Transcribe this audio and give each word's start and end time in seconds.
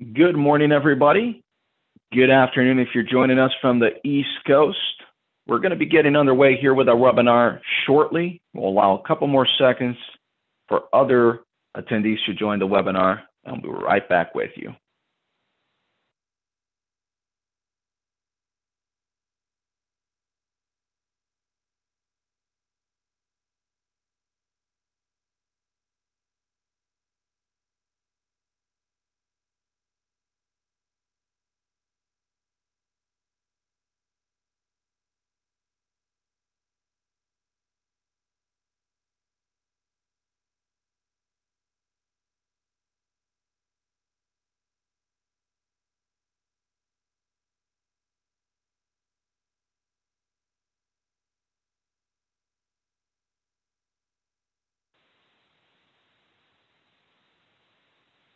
Good 0.00 0.36
morning, 0.36 0.70
everybody. 0.70 1.42
Good 2.12 2.30
afternoon 2.30 2.78
if 2.78 2.90
you're 2.94 3.02
joining 3.02 3.40
us 3.40 3.50
from 3.60 3.80
the 3.80 3.88
East 4.04 4.28
Coast. 4.46 4.78
We're 5.48 5.58
going 5.58 5.72
to 5.72 5.76
be 5.76 5.86
getting 5.86 6.14
underway 6.14 6.56
here 6.56 6.72
with 6.72 6.88
our 6.88 6.94
webinar 6.94 7.58
shortly. 7.84 8.40
We'll 8.54 8.68
allow 8.68 8.96
a 8.96 9.08
couple 9.08 9.26
more 9.26 9.48
seconds 9.58 9.96
for 10.68 10.82
other 10.92 11.40
attendees 11.76 12.24
to 12.26 12.34
join 12.34 12.60
the 12.60 12.66
webinar, 12.68 13.22
and 13.44 13.60
we'll 13.60 13.72
be 13.72 13.84
right 13.84 14.08
back 14.08 14.36
with 14.36 14.52
you. 14.54 14.70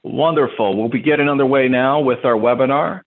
Wonderful. 0.04 0.76
We'll 0.76 0.88
be 0.88 1.00
getting 1.00 1.28
underway 1.28 1.68
now 1.68 2.00
with 2.00 2.24
our 2.24 2.34
webinar. 2.34 3.02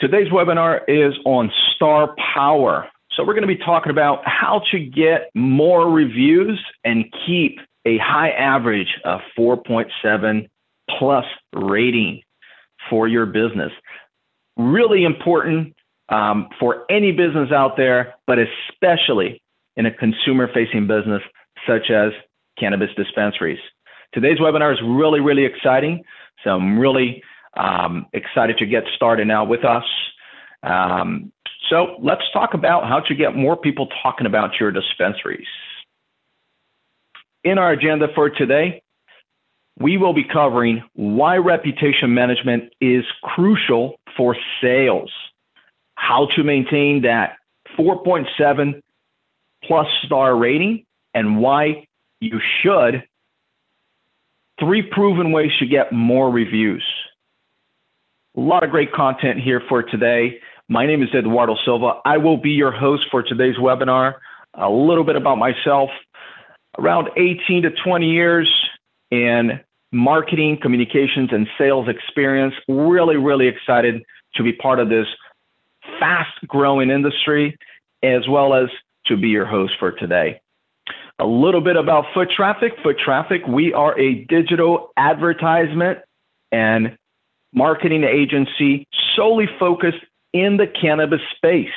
Today's 0.00 0.28
webinar 0.28 0.80
is 0.86 1.14
on 1.24 1.50
star 1.74 2.14
power. 2.34 2.86
So 3.12 3.24
we're 3.24 3.34
going 3.34 3.48
to 3.48 3.48
be 3.48 3.56
talking 3.56 3.90
about 3.90 4.20
how 4.24 4.62
to 4.70 4.78
get 4.78 5.30
more 5.34 5.90
reviews 5.90 6.60
and 6.84 7.04
keep 7.26 7.58
a 7.84 7.98
high 7.98 8.30
average 8.30 8.94
of 9.04 9.20
4.7 9.36 10.48
plus 10.98 11.24
rating 11.52 12.22
for 12.88 13.08
your 13.08 13.26
business. 13.26 13.72
Really 14.56 15.04
important 15.04 15.74
um, 16.08 16.48
for 16.60 16.84
any 16.88 17.10
business 17.10 17.50
out 17.50 17.76
there, 17.76 18.14
but 18.26 18.38
especially 18.38 19.42
in 19.76 19.86
a 19.86 19.90
consumer 19.90 20.48
facing 20.52 20.86
business 20.86 21.22
such 21.66 21.90
as 21.90 22.12
cannabis 22.58 22.90
dispensaries. 22.96 23.58
Today's 24.12 24.38
webinar 24.38 24.72
is 24.72 24.80
really, 24.82 25.20
really 25.20 25.44
exciting. 25.44 26.02
So 26.44 26.50
I'm 26.50 26.78
really 26.78 27.22
um, 27.56 28.06
excited 28.12 28.58
to 28.58 28.66
get 28.66 28.84
started 28.94 29.26
now 29.26 29.44
with 29.44 29.64
us. 29.64 29.84
Um, 30.62 31.32
so 31.68 31.96
let's 32.00 32.22
talk 32.32 32.54
about 32.54 32.88
how 32.88 33.00
to 33.00 33.14
get 33.14 33.36
more 33.36 33.56
people 33.56 33.88
talking 34.02 34.26
about 34.26 34.58
your 34.58 34.70
dispensaries. 34.70 35.46
In 37.44 37.58
our 37.58 37.72
agenda 37.72 38.08
for 38.14 38.30
today, 38.30 38.82
we 39.78 39.96
will 39.96 40.14
be 40.14 40.24
covering 40.24 40.82
why 40.94 41.36
reputation 41.36 42.12
management 42.14 42.72
is 42.80 43.04
crucial 43.22 43.96
for 44.16 44.36
sales, 44.60 45.12
how 45.94 46.28
to 46.36 46.42
maintain 46.42 47.02
that 47.02 47.36
4.7 47.78 48.80
plus 49.64 49.86
star 50.04 50.36
rating, 50.36 50.84
and 51.14 51.40
why 51.40 51.86
you 52.20 52.40
should 52.62 53.04
Three 54.58 54.82
proven 54.82 55.30
ways 55.30 55.52
to 55.60 55.66
get 55.66 55.92
more 55.92 56.30
reviews. 56.30 56.84
A 58.36 58.40
lot 58.40 58.64
of 58.64 58.70
great 58.70 58.92
content 58.92 59.40
here 59.40 59.62
for 59.68 59.84
today. 59.84 60.40
My 60.68 60.84
name 60.84 61.02
is 61.02 61.10
Eduardo 61.14 61.54
Silva. 61.64 62.00
I 62.04 62.16
will 62.18 62.36
be 62.36 62.50
your 62.50 62.72
host 62.72 63.04
for 63.10 63.22
today's 63.22 63.56
webinar. 63.56 64.14
A 64.54 64.68
little 64.68 65.04
bit 65.04 65.14
about 65.14 65.38
myself 65.38 65.90
around 66.76 67.08
18 67.16 67.62
to 67.62 67.70
20 67.70 68.06
years 68.10 68.52
in 69.12 69.60
marketing, 69.92 70.58
communications, 70.60 71.30
and 71.32 71.46
sales 71.56 71.88
experience. 71.88 72.54
Really, 72.68 73.16
really 73.16 73.46
excited 73.46 74.02
to 74.34 74.42
be 74.42 74.52
part 74.52 74.80
of 74.80 74.88
this 74.88 75.06
fast 76.00 76.36
growing 76.48 76.90
industry, 76.90 77.56
as 78.02 78.26
well 78.28 78.54
as 78.54 78.68
to 79.06 79.16
be 79.16 79.28
your 79.28 79.46
host 79.46 79.74
for 79.78 79.92
today. 79.92 80.40
A 81.20 81.26
little 81.26 81.60
bit 81.60 81.76
about 81.76 82.04
Foot 82.14 82.28
Traffic. 82.34 82.72
Foot 82.82 82.96
Traffic, 83.04 83.42
we 83.48 83.72
are 83.72 83.98
a 83.98 84.24
digital 84.26 84.90
advertisement 84.96 85.98
and 86.52 86.96
marketing 87.52 88.04
agency 88.04 88.86
solely 89.16 89.46
focused 89.58 90.04
in 90.32 90.58
the 90.58 90.66
cannabis 90.66 91.20
space. 91.36 91.74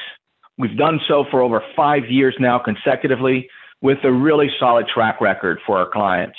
We've 0.57 0.77
done 0.77 0.99
so 1.07 1.25
for 1.31 1.41
over 1.41 1.63
five 1.75 2.03
years 2.07 2.35
now 2.39 2.59
consecutively 2.59 3.49
with 3.81 3.97
a 4.03 4.11
really 4.11 4.49
solid 4.59 4.87
track 4.87 5.19
record 5.19 5.59
for 5.65 5.77
our 5.77 5.89
clients. 5.89 6.37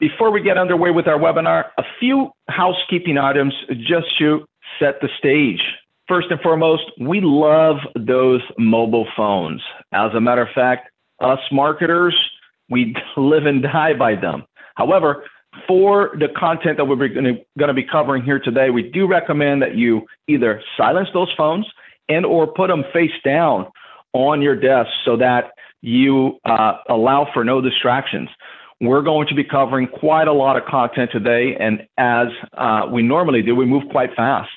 Before 0.00 0.32
we 0.32 0.42
get 0.42 0.58
underway 0.58 0.90
with 0.90 1.06
our 1.06 1.18
webinar, 1.18 1.66
a 1.78 1.84
few 2.00 2.30
housekeeping 2.48 3.18
items 3.18 3.54
just 3.78 4.06
to 4.18 4.44
set 4.80 5.00
the 5.00 5.08
stage. 5.16 5.62
First 6.08 6.28
and 6.30 6.40
foremost, 6.40 6.84
we 7.00 7.20
love 7.20 7.78
those 7.96 8.40
mobile 8.58 9.08
phones. 9.16 9.60
As 9.92 10.12
a 10.14 10.20
matter 10.20 10.42
of 10.42 10.48
fact, 10.54 10.90
us 11.20 11.40
marketers, 11.50 12.16
we 12.70 12.94
live 13.16 13.46
and 13.46 13.62
die 13.62 13.94
by 13.94 14.14
them. 14.14 14.44
However, 14.76 15.24
for 15.66 16.12
the 16.18 16.28
content 16.36 16.76
that 16.76 16.84
we're 16.84 17.08
going 17.08 17.42
to 17.58 17.74
be 17.74 17.82
covering 17.82 18.22
here 18.22 18.38
today, 18.38 18.70
we 18.70 18.82
do 18.82 19.08
recommend 19.08 19.62
that 19.62 19.74
you 19.74 20.06
either 20.28 20.62
silence 20.76 21.08
those 21.12 21.32
phones 21.36 21.66
and 22.08 22.24
or 22.24 22.46
put 22.46 22.68
them 22.68 22.84
face 22.92 23.10
down 23.24 23.66
on 24.12 24.42
your 24.42 24.54
desk 24.54 24.90
so 25.04 25.16
that 25.16 25.52
you 25.80 26.38
uh, 26.44 26.74
allow 26.88 27.26
for 27.32 27.44
no 27.44 27.60
distractions. 27.60 28.28
We're 28.80 29.02
going 29.02 29.26
to 29.28 29.34
be 29.34 29.44
covering 29.44 29.88
quite 29.88 30.28
a 30.28 30.32
lot 30.32 30.56
of 30.56 30.64
content 30.66 31.10
today, 31.10 31.56
and 31.58 31.86
as 31.96 32.28
uh, 32.56 32.82
we 32.92 33.02
normally 33.02 33.42
do, 33.42 33.56
we 33.56 33.64
move 33.64 33.84
quite 33.90 34.14
fast. 34.14 34.50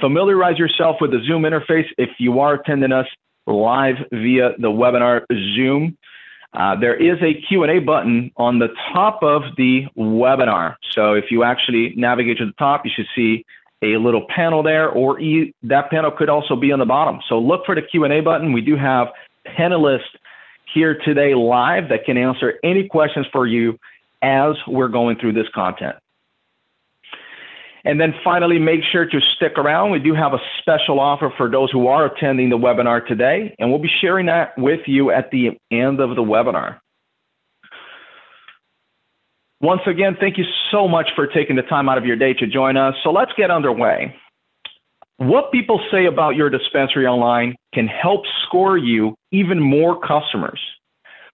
Familiarize 0.00 0.58
yourself 0.58 0.96
with 1.00 1.10
the 1.10 1.20
Zoom 1.26 1.42
interface 1.42 1.86
if 1.98 2.10
you 2.18 2.40
are 2.40 2.54
attending 2.54 2.92
us 2.92 3.06
live 3.46 3.96
via 4.10 4.50
the 4.58 4.68
webinar 4.68 5.22
Zoom. 5.54 5.96
Uh, 6.54 6.78
there 6.78 6.94
is 6.94 7.18
a 7.22 7.40
Q&A 7.48 7.78
button 7.78 8.30
on 8.36 8.58
the 8.58 8.68
top 8.92 9.22
of 9.22 9.42
the 9.56 9.86
webinar. 9.96 10.76
So 10.90 11.14
if 11.14 11.26
you 11.30 11.44
actually 11.44 11.94
navigate 11.96 12.38
to 12.38 12.46
the 12.46 12.52
top, 12.52 12.82
you 12.84 12.90
should 12.94 13.06
see 13.14 13.44
a 13.82 13.96
little 13.96 14.26
panel 14.28 14.62
there, 14.62 14.88
or 14.88 15.18
e 15.18 15.54
that 15.64 15.90
panel 15.90 16.10
could 16.10 16.28
also 16.28 16.54
be 16.54 16.70
on 16.72 16.78
the 16.78 16.84
bottom. 16.84 17.20
So 17.28 17.38
look 17.38 17.64
for 17.66 17.74
the 17.74 17.82
Q&A 17.82 18.20
button. 18.20 18.52
We 18.52 18.60
do 18.60 18.76
have 18.76 19.08
panelists 19.58 20.00
here 20.72 20.98
today 21.04 21.34
live 21.34 21.88
that 21.88 22.04
can 22.04 22.16
answer 22.16 22.54
any 22.62 22.86
questions 22.86 23.26
for 23.32 23.46
you 23.46 23.78
as 24.22 24.54
we're 24.68 24.88
going 24.88 25.18
through 25.18 25.32
this 25.32 25.48
content. 25.54 25.96
And 27.84 28.00
then 28.00 28.14
finally, 28.22 28.58
make 28.58 28.80
sure 28.92 29.06
to 29.06 29.20
stick 29.36 29.58
around. 29.58 29.90
We 29.90 29.98
do 29.98 30.14
have 30.14 30.34
a 30.34 30.38
special 30.60 31.00
offer 31.00 31.32
for 31.36 31.50
those 31.50 31.70
who 31.70 31.88
are 31.88 32.06
attending 32.06 32.48
the 32.48 32.58
webinar 32.58 33.04
today, 33.06 33.54
and 33.58 33.70
we'll 33.70 33.80
be 33.80 33.90
sharing 34.00 34.26
that 34.26 34.56
with 34.56 34.80
you 34.86 35.10
at 35.10 35.30
the 35.32 35.58
end 35.72 36.00
of 36.00 36.10
the 36.14 36.22
webinar. 36.22 36.78
Once 39.60 39.82
again, 39.86 40.16
thank 40.18 40.38
you 40.38 40.44
so 40.70 40.88
much 40.88 41.08
for 41.14 41.26
taking 41.26 41.56
the 41.56 41.62
time 41.62 41.88
out 41.88 41.98
of 41.98 42.04
your 42.04 42.16
day 42.16 42.34
to 42.34 42.46
join 42.46 42.76
us. 42.76 42.94
So 43.02 43.10
let's 43.10 43.32
get 43.36 43.50
underway. 43.50 44.14
What 45.18 45.52
people 45.52 45.80
say 45.90 46.06
about 46.06 46.34
your 46.34 46.50
dispensary 46.50 47.06
online 47.06 47.54
can 47.72 47.86
help 47.86 48.22
score 48.44 48.76
you 48.76 49.14
even 49.30 49.60
more 49.60 50.00
customers, 50.00 50.60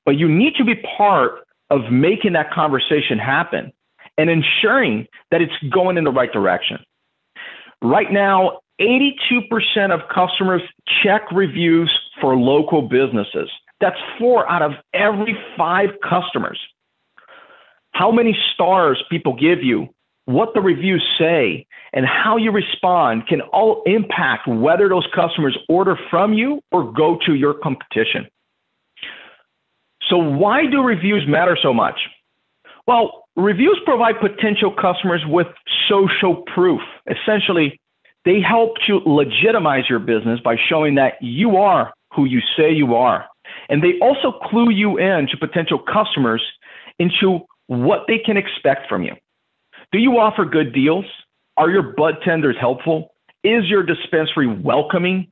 but 0.05 0.17
you 0.17 0.29
need 0.29 0.55
to 0.57 0.65
be 0.65 0.75
part 0.97 1.41
of 1.71 1.91
making 1.91 2.35
that 2.35 2.51
conversation 2.53 3.19
happen 3.19 3.73
and 4.19 4.29
ensuring 4.29 5.07
that 5.31 5.41
it's 5.41 5.53
going 5.73 5.97
in 5.97 6.05
the 6.05 6.11
right 6.11 6.33
direction. 6.33 6.79
Right 7.81 8.13
now, 8.13 8.61
82% 8.81 9.93
of 9.93 10.01
customers 10.15 10.63
check 11.03 11.23
reviews 11.33 11.91
for 12.21 12.37
local 12.37 12.83
businesses. 12.83 13.49
That's 13.81 13.97
four 14.19 14.49
out 14.51 14.63
of 14.63 14.73
every 14.93 15.37
five 15.57 15.91
customers. 16.09 16.59
How 17.93 18.11
many 18.11 18.37
stars 18.55 19.03
people 19.11 19.35
give 19.35 19.63
you, 19.63 19.89
what 20.27 20.51
the 20.55 20.61
reviews 20.61 21.05
say, 21.19 21.67
and 21.93 22.05
how 22.05 22.37
you 22.37 22.51
respond 22.51 23.27
can 23.27 23.41
all 23.41 23.83
impact 23.87 24.47
whether 24.47 24.89
those 24.89 25.07
customers 25.15 25.57
order 25.69 25.99
from 26.11 26.35
you 26.35 26.61
or 26.71 26.93
go 26.93 27.19
to 27.25 27.35
your 27.35 27.55
competition. 27.55 28.27
So, 30.09 30.19
why 30.19 30.67
do 30.67 30.83
reviews 30.83 31.25
matter 31.27 31.57
so 31.61 31.73
much? 31.73 31.99
Well, 32.89 33.27
Reviews 33.37 33.79
provide 33.85 34.19
potential 34.19 34.73
customers 34.73 35.23
with 35.27 35.47
social 35.91 36.43
proof. 36.55 36.81
Essentially, 37.07 37.79
they 38.25 38.41
help 38.41 38.77
to 38.87 39.03
legitimize 39.05 39.85
your 39.91 39.99
business 39.99 40.41
by 40.43 40.57
showing 40.69 40.95
that 40.95 41.13
you 41.21 41.59
are 41.59 41.93
who 42.15 42.25
you 42.25 42.41
say 42.57 42.73
you 42.73 42.95
are. 42.95 43.27
And 43.69 43.83
they 43.83 43.99
also 44.01 44.33
clue 44.33 44.71
you 44.71 44.97
in 44.97 45.29
to 45.31 45.37
potential 45.37 45.79
customers 45.79 46.43
into 46.99 47.41
what 47.67 48.07
they 48.09 48.19
can 48.19 48.39
expect 48.39 48.89
from 48.89 49.03
you. 49.03 49.13
Do 49.93 49.99
you 49.99 50.13
offer 50.13 50.47
good 50.47 50.73
deals? 50.73 51.05
Are 51.59 51.69
your 51.69 51.95
bud 51.95 52.15
tenders 52.25 52.57
helpful? 52.59 53.11
Is 53.45 53.65
your 53.69 53.83
dispensary 53.83 54.49
welcoming? 54.49 55.31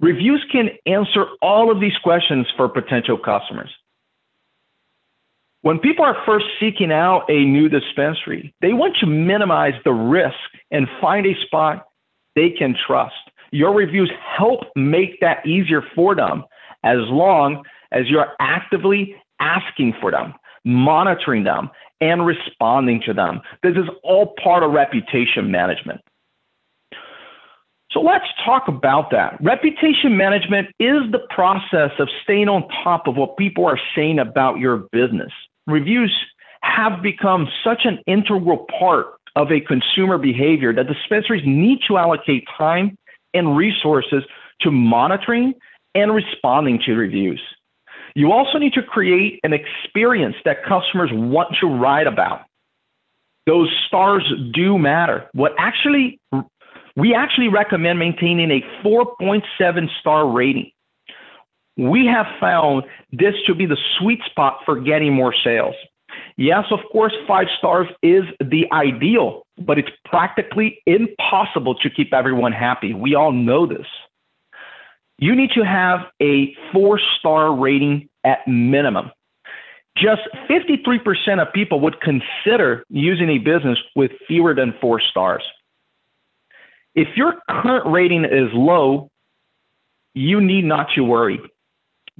Reviews 0.00 0.44
can 0.50 0.70
answer 0.86 1.26
all 1.42 1.70
of 1.70 1.80
these 1.80 1.96
questions 2.02 2.46
for 2.56 2.66
potential 2.66 3.18
customers. 3.18 3.70
When 5.64 5.78
people 5.78 6.04
are 6.04 6.16
first 6.26 6.44
seeking 6.60 6.92
out 6.92 7.24
a 7.30 7.42
new 7.42 7.70
dispensary, 7.70 8.54
they 8.60 8.74
want 8.74 8.98
to 9.00 9.06
minimize 9.06 9.72
the 9.82 9.94
risk 9.94 10.36
and 10.70 10.86
find 11.00 11.24
a 11.24 11.32
spot 11.46 11.86
they 12.36 12.50
can 12.50 12.76
trust. 12.86 13.14
Your 13.50 13.72
reviews 13.72 14.12
help 14.36 14.64
make 14.76 15.20
that 15.22 15.46
easier 15.46 15.82
for 15.94 16.14
them 16.14 16.44
as 16.84 16.98
long 17.08 17.64
as 17.92 18.10
you're 18.10 18.34
actively 18.40 19.16
asking 19.40 19.94
for 20.02 20.10
them, 20.10 20.34
monitoring 20.66 21.44
them, 21.44 21.70
and 21.98 22.26
responding 22.26 23.00
to 23.06 23.14
them. 23.14 23.40
This 23.62 23.74
is 23.74 23.88
all 24.02 24.34
part 24.44 24.62
of 24.62 24.72
reputation 24.72 25.50
management. 25.50 26.02
So 27.90 28.02
let's 28.02 28.26
talk 28.44 28.64
about 28.68 29.12
that. 29.12 29.38
Reputation 29.40 30.14
management 30.18 30.66
is 30.78 31.10
the 31.10 31.26
process 31.30 31.92
of 31.98 32.10
staying 32.22 32.50
on 32.50 32.68
top 32.82 33.06
of 33.06 33.16
what 33.16 33.38
people 33.38 33.64
are 33.64 33.80
saying 33.96 34.18
about 34.18 34.58
your 34.58 34.88
business. 34.92 35.32
Reviews 35.66 36.14
have 36.62 37.02
become 37.02 37.48
such 37.62 37.82
an 37.84 37.98
integral 38.06 38.66
part 38.78 39.06
of 39.36 39.50
a 39.50 39.60
consumer 39.60 40.18
behavior 40.18 40.72
that 40.72 40.86
dispensaries 40.86 41.42
need 41.46 41.80
to 41.88 41.98
allocate 41.98 42.44
time 42.56 42.96
and 43.32 43.56
resources 43.56 44.22
to 44.60 44.70
monitoring 44.70 45.54
and 45.94 46.14
responding 46.14 46.80
to 46.86 46.94
reviews. 46.94 47.40
You 48.14 48.32
also 48.32 48.58
need 48.58 48.74
to 48.74 48.82
create 48.82 49.40
an 49.42 49.52
experience 49.52 50.36
that 50.44 50.64
customers 50.64 51.10
want 51.12 51.56
to 51.60 51.66
write 51.66 52.06
about. 52.06 52.42
Those 53.46 53.68
stars 53.86 54.24
do 54.52 54.78
matter. 54.78 55.28
What 55.32 55.52
actually 55.58 56.20
we 56.96 57.12
actually 57.12 57.48
recommend 57.48 57.98
maintaining 57.98 58.50
a 58.50 58.86
4.7 58.86 59.88
star 60.00 60.30
rating. 60.30 60.70
We 61.76 62.06
have 62.06 62.26
found 62.40 62.84
this 63.12 63.34
to 63.46 63.54
be 63.54 63.66
the 63.66 63.78
sweet 63.98 64.20
spot 64.26 64.58
for 64.64 64.80
getting 64.80 65.12
more 65.12 65.34
sales. 65.34 65.74
Yes, 66.36 66.64
of 66.70 66.80
course, 66.92 67.12
five 67.26 67.46
stars 67.58 67.88
is 68.02 68.24
the 68.40 68.66
ideal, 68.72 69.42
but 69.58 69.78
it's 69.78 69.90
practically 70.04 70.80
impossible 70.86 71.74
to 71.76 71.90
keep 71.90 72.12
everyone 72.12 72.52
happy. 72.52 72.94
We 72.94 73.14
all 73.14 73.32
know 73.32 73.66
this. 73.66 73.86
You 75.18 75.34
need 75.34 75.50
to 75.54 75.64
have 75.64 76.00
a 76.20 76.54
four 76.72 77.00
star 77.18 77.54
rating 77.54 78.08
at 78.24 78.46
minimum. 78.46 79.10
Just 79.96 80.22
53% 80.50 81.40
of 81.40 81.52
people 81.52 81.78
would 81.80 82.00
consider 82.00 82.84
using 82.88 83.30
a 83.30 83.38
business 83.38 83.78
with 83.94 84.10
fewer 84.26 84.54
than 84.54 84.74
four 84.80 85.00
stars. 85.00 85.44
If 86.96 87.16
your 87.16 87.34
current 87.48 87.86
rating 87.86 88.24
is 88.24 88.50
low, 88.52 89.08
you 90.14 90.40
need 90.40 90.64
not 90.64 90.88
to 90.96 91.02
worry. 91.02 91.40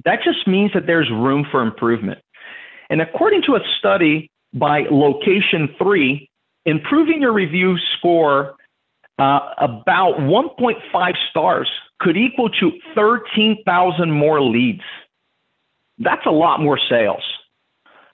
That 0.03 0.19
just 0.23 0.47
means 0.47 0.71
that 0.73 0.85
there's 0.85 1.09
room 1.09 1.45
for 1.49 1.61
improvement. 1.61 2.19
And 2.89 3.01
according 3.01 3.43
to 3.43 3.55
a 3.55 3.59
study 3.79 4.29
by 4.53 4.83
Location 4.91 5.73
3, 5.77 6.29
improving 6.65 7.21
your 7.21 7.33
review 7.33 7.77
score 7.97 8.55
uh, 9.17 9.39
about 9.57 10.17
1.5 10.19 11.13
stars 11.29 11.69
could 11.99 12.17
equal 12.17 12.49
to 12.49 12.71
13,000 12.93 14.11
more 14.11 14.41
leads. 14.41 14.81
That's 15.97 16.25
a 16.25 16.31
lot 16.31 16.59
more 16.59 16.77
sales. 16.89 17.23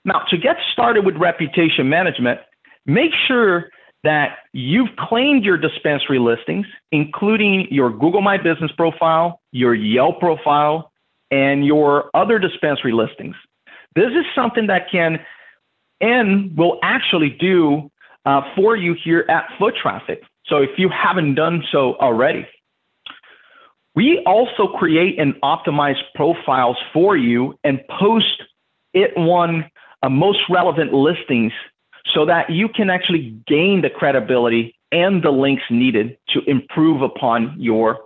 Now, 0.04 0.22
to 0.30 0.36
get 0.36 0.56
started 0.72 1.04
with 1.04 1.16
reputation 1.16 1.88
management, 1.88 2.40
make 2.86 3.10
sure 3.26 3.70
that 4.04 4.38
you've 4.52 4.94
claimed 4.98 5.44
your 5.44 5.56
dispensary 5.56 6.18
listings, 6.18 6.66
including 6.90 7.68
your 7.70 7.90
Google 7.90 8.20
My 8.20 8.36
Business 8.36 8.70
profile, 8.76 9.40
your 9.52 9.74
Yelp 9.74 10.18
profile, 10.18 10.91
and 11.32 11.66
your 11.66 12.10
other 12.14 12.38
dispensary 12.38 12.92
listings. 12.92 13.34
This 13.96 14.10
is 14.10 14.24
something 14.34 14.68
that 14.68 14.90
can 14.90 15.18
and 16.00 16.56
will 16.56 16.78
actually 16.82 17.30
do 17.30 17.90
uh, 18.24 18.42
for 18.54 18.76
you 18.76 18.94
here 19.02 19.24
at 19.28 19.46
Foot 19.58 19.74
Traffic. 19.80 20.22
So 20.46 20.58
if 20.58 20.70
you 20.76 20.88
haven't 20.88 21.34
done 21.34 21.64
so 21.72 21.96
already, 21.96 22.46
we 23.94 24.22
also 24.26 24.68
create 24.68 25.18
and 25.18 25.34
optimize 25.42 26.00
profiles 26.14 26.76
for 26.92 27.16
you 27.16 27.58
and 27.64 27.80
post 27.88 28.42
it 28.94 29.12
one 29.16 29.70
uh, 30.02 30.08
most 30.08 30.40
relevant 30.50 30.92
listings 30.92 31.52
so 32.12 32.26
that 32.26 32.50
you 32.50 32.68
can 32.68 32.90
actually 32.90 33.36
gain 33.46 33.80
the 33.82 33.90
credibility 33.90 34.74
and 34.90 35.22
the 35.22 35.30
links 35.30 35.62
needed 35.70 36.18
to 36.28 36.40
improve 36.46 37.00
upon 37.00 37.54
your 37.58 37.98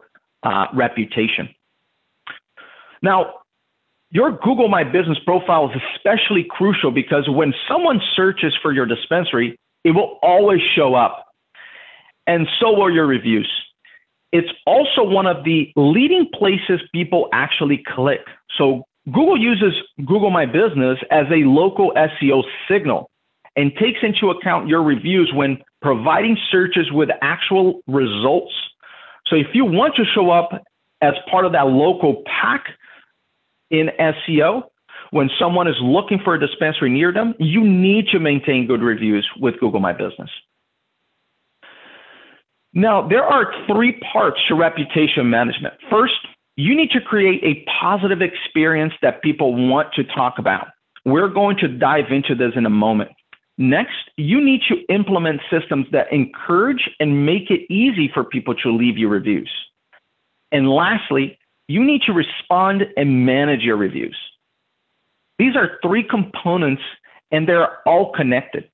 uh, 0.43 0.67
reputation. 0.75 1.49
Now, 3.02 3.34
your 4.10 4.32
Google 4.32 4.69
My 4.69 4.84
Business 4.84 5.19
profile 5.25 5.70
is 5.70 5.81
especially 5.94 6.46
crucial 6.48 6.90
because 6.90 7.28
when 7.28 7.52
someone 7.69 8.00
searches 8.14 8.54
for 8.62 8.72
your 8.72 8.87
dispensary, 8.87 9.58
it 9.84 9.90
will 9.90 10.19
always 10.22 10.60
show 10.75 10.94
up. 10.94 11.25
And 12.26 12.46
so 12.60 12.72
will 12.72 12.90
your 12.90 13.06
reviews. 13.06 13.50
It's 14.32 14.48
also 14.66 15.04
one 15.04 15.26
of 15.26 15.44
the 15.44 15.72
leading 15.76 16.28
places 16.34 16.81
people 16.93 17.28
actually 17.32 17.82
click. 17.87 18.20
So 18.58 18.84
Google 19.06 19.40
uses 19.40 19.75
Google 20.04 20.31
My 20.31 20.46
Business 20.46 20.99
as 21.10 21.26
a 21.31 21.44
local 21.44 21.92
SEO 21.94 22.42
signal 22.69 23.10
and 23.54 23.72
takes 23.76 24.00
into 24.02 24.31
account 24.31 24.69
your 24.69 24.82
reviews 24.82 25.32
when 25.34 25.58
providing 25.81 26.37
searches 26.50 26.90
with 26.92 27.08
actual 27.23 27.80
results. 27.87 28.52
So 29.26 29.37
if 29.37 29.47
you 29.54 29.64
want 29.64 29.94
to 29.97 30.04
show 30.04 30.30
up 30.30 30.50
as 31.00 31.14
part 31.30 31.44
of 31.44 31.52
that 31.52 31.66
local 31.66 32.23
pack 32.26 32.66
in 33.70 33.90
SEO, 33.99 34.62
when 35.11 35.30
someone 35.38 35.68
is 35.68 35.76
looking 35.80 36.18
for 36.23 36.35
a 36.35 36.40
dispensary 36.40 36.90
near 36.90 37.12
them, 37.12 37.35
you 37.38 37.62
need 37.62 38.08
to 38.08 38.18
maintain 38.18 38.66
good 38.66 38.82
reviews 38.82 39.28
with 39.40 39.58
Google 39.61 39.80
My 39.80 39.92
Business. 39.92 40.30
Now, 42.73 43.06
there 43.08 43.25
are 43.25 43.52
three 43.66 43.99
parts 44.12 44.38
to 44.49 44.54
reputation 44.54 45.30
management. 45.30 45.75
First, 45.88 46.14
you 46.56 46.75
need 46.75 46.90
to 46.90 47.00
create 47.00 47.42
a 47.42 47.64
positive 47.80 48.20
experience 48.20 48.92
that 49.02 49.23
people 49.23 49.54
want 49.68 49.92
to 49.94 50.04
talk 50.04 50.38
about. 50.38 50.68
We're 51.04 51.28
going 51.28 51.56
to 51.58 51.68
dive 51.68 52.11
into 52.11 52.35
this 52.35 52.52
in 52.56 52.66
a 52.66 52.70
moment. 52.70 53.11
Next, 53.58 53.96
you 54.16 54.44
need 54.44 54.61
to 54.68 54.76
implement 54.92 55.40
systems 55.50 55.87
that 55.92 56.12
encourage 56.12 56.90
and 57.00 57.25
make 57.25 57.50
it 57.50 57.70
easy 57.73 58.11
for 58.12 58.25
people 58.25 58.54
to 58.56 58.70
leave 58.70 58.99
you 58.99 59.08
reviews. 59.08 59.50
And 60.52 60.68
lastly, 60.68 61.38
you 61.68 61.85
need 61.85 62.02
to 62.02 62.12
respond 62.12 62.85
and 62.96 63.26
manage 63.26 63.62
your 63.62 63.76
reviews. 63.76 64.16
These 65.38 65.56
are 65.56 65.78
three 65.82 66.02
components 66.02 66.82
and 67.30 67.49
they're 67.49 67.87
all 67.88 68.12
connected. 68.12 68.70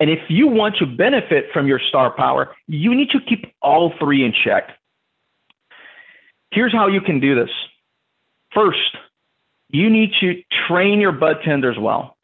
And 0.00 0.10
if 0.10 0.18
you 0.28 0.48
want 0.48 0.76
to 0.78 0.86
benefit 0.86 1.46
from 1.52 1.68
your 1.68 1.78
star 1.78 2.10
power, 2.10 2.54
you 2.66 2.94
need 2.94 3.10
to 3.10 3.20
keep 3.20 3.52
all 3.62 3.92
three 4.00 4.24
in 4.24 4.32
check. 4.32 4.70
Here's 6.50 6.72
how 6.72 6.88
you 6.88 7.00
can 7.00 7.20
do 7.20 7.34
this. 7.34 7.50
First, 8.52 8.96
you 9.68 9.88
need 9.88 10.10
to 10.20 10.42
train 10.66 11.00
your 11.00 11.12
bud 11.12 11.36
tenders 11.44 11.76
well. 11.78 12.16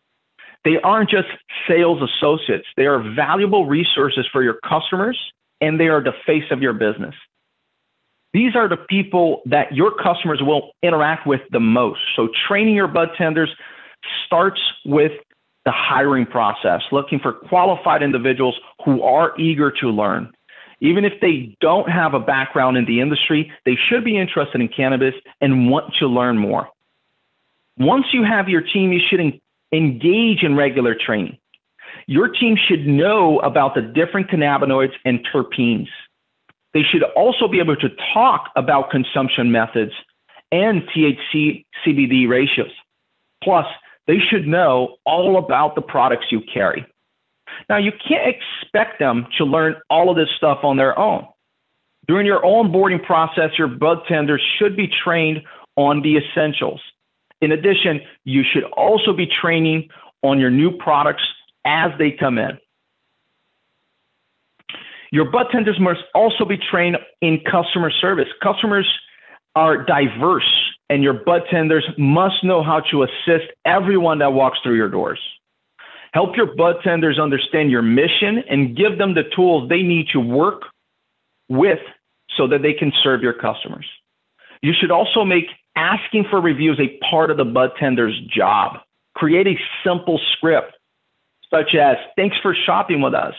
They 0.64 0.78
aren't 0.82 1.08
just 1.08 1.28
sales 1.68 2.02
associates, 2.02 2.66
they 2.76 2.86
are 2.86 3.00
valuable 3.14 3.66
resources 3.66 4.26
for 4.32 4.42
your 4.42 4.58
customers 4.68 5.18
and 5.60 5.78
they 5.78 5.88
are 5.88 6.02
the 6.02 6.12
face 6.26 6.50
of 6.50 6.60
your 6.60 6.72
business. 6.72 7.14
These 8.32 8.54
are 8.54 8.68
the 8.68 8.76
people 8.76 9.42
that 9.46 9.72
your 9.72 9.92
customers 9.94 10.40
will 10.42 10.72
interact 10.82 11.26
with 11.26 11.40
the 11.50 11.60
most. 11.60 12.00
So 12.14 12.28
training 12.46 12.74
your 12.74 12.88
bud 12.88 13.08
tenders 13.16 13.50
starts 14.26 14.60
with 14.84 15.12
the 15.64 15.72
hiring 15.72 16.26
process, 16.26 16.82
looking 16.92 17.18
for 17.18 17.32
qualified 17.32 18.02
individuals 18.02 18.56
who 18.84 19.02
are 19.02 19.38
eager 19.38 19.70
to 19.80 19.88
learn. 19.88 20.30
Even 20.80 21.04
if 21.04 21.14
they 21.20 21.56
don't 21.60 21.90
have 21.90 22.14
a 22.14 22.20
background 22.20 22.76
in 22.76 22.84
the 22.84 23.00
industry, 23.00 23.50
they 23.64 23.76
should 23.88 24.04
be 24.04 24.16
interested 24.16 24.60
in 24.60 24.68
cannabis 24.68 25.14
and 25.40 25.68
want 25.70 25.92
to 25.98 26.06
learn 26.06 26.38
more. 26.38 26.68
Once 27.78 28.06
you 28.12 28.24
have 28.24 28.48
your 28.48 28.60
team, 28.60 28.92
you 28.92 29.00
should 29.08 29.20
engage 29.72 30.42
in 30.42 30.54
regular 30.56 30.94
training. 30.94 31.36
Your 32.06 32.28
team 32.28 32.56
should 32.56 32.86
know 32.86 33.38
about 33.40 33.74
the 33.74 33.82
different 33.82 34.30
cannabinoids 34.30 34.92
and 35.04 35.26
terpenes. 35.32 35.88
They 36.78 36.84
should 36.88 37.02
also 37.16 37.48
be 37.48 37.58
able 37.58 37.74
to 37.74 37.88
talk 38.14 38.52
about 38.54 38.90
consumption 38.90 39.50
methods 39.50 39.90
and 40.52 40.82
THC 40.82 41.64
CBD 41.84 42.28
ratios. 42.28 42.70
Plus, 43.42 43.66
they 44.06 44.18
should 44.20 44.46
know 44.46 44.98
all 45.04 45.38
about 45.38 45.74
the 45.74 45.80
products 45.82 46.26
you 46.30 46.40
carry. 46.54 46.86
Now, 47.68 47.78
you 47.78 47.90
can't 47.90 48.32
expect 48.32 49.00
them 49.00 49.26
to 49.38 49.44
learn 49.44 49.74
all 49.90 50.08
of 50.08 50.16
this 50.16 50.28
stuff 50.36 50.58
on 50.62 50.76
their 50.76 50.96
own. 50.96 51.26
During 52.06 52.26
your 52.26 52.42
onboarding 52.42 53.04
process, 53.04 53.50
your 53.58 53.66
bud 53.66 53.98
tenders 54.06 54.40
should 54.60 54.76
be 54.76 54.86
trained 54.86 55.42
on 55.74 56.02
the 56.02 56.16
essentials. 56.16 56.80
In 57.40 57.50
addition, 57.50 58.02
you 58.22 58.44
should 58.44 58.62
also 58.62 59.12
be 59.12 59.26
training 59.26 59.88
on 60.22 60.38
your 60.38 60.50
new 60.50 60.70
products 60.70 61.26
as 61.64 61.90
they 61.98 62.12
come 62.12 62.38
in. 62.38 62.56
Your 65.10 65.30
bud 65.30 65.46
tenders 65.50 65.78
must 65.80 66.00
also 66.14 66.44
be 66.44 66.58
trained 66.58 66.96
in 67.22 67.40
customer 67.50 67.90
service. 67.90 68.28
Customers 68.42 68.86
are 69.54 69.84
diverse, 69.84 70.48
and 70.90 71.02
your 71.02 71.14
bud 71.14 71.42
tenders 71.50 71.88
must 71.96 72.44
know 72.44 72.62
how 72.62 72.80
to 72.90 73.02
assist 73.02 73.50
everyone 73.64 74.18
that 74.18 74.32
walks 74.32 74.58
through 74.62 74.76
your 74.76 74.88
doors. 74.90 75.20
Help 76.12 76.36
your 76.36 76.54
bud 76.54 76.76
tenders 76.82 77.18
understand 77.18 77.70
your 77.70 77.82
mission 77.82 78.42
and 78.48 78.76
give 78.76 78.98
them 78.98 79.14
the 79.14 79.24
tools 79.34 79.68
they 79.68 79.82
need 79.82 80.06
to 80.12 80.20
work 80.20 80.62
with 81.48 81.80
so 82.36 82.46
that 82.46 82.62
they 82.62 82.72
can 82.72 82.92
serve 83.02 83.22
your 83.22 83.32
customers. 83.32 83.86
You 84.62 84.72
should 84.78 84.90
also 84.90 85.24
make 85.24 85.46
asking 85.76 86.24
for 86.30 86.40
reviews 86.40 86.80
a 86.80 86.98
part 87.08 87.30
of 87.30 87.36
the 87.36 87.44
bud 87.44 87.70
tender's 87.78 88.18
job. 88.34 88.78
Create 89.14 89.46
a 89.46 89.58
simple 89.84 90.20
script 90.32 90.74
such 91.50 91.74
as, 91.74 91.96
thanks 92.16 92.36
for 92.42 92.54
shopping 92.54 93.00
with 93.00 93.14
us. 93.14 93.34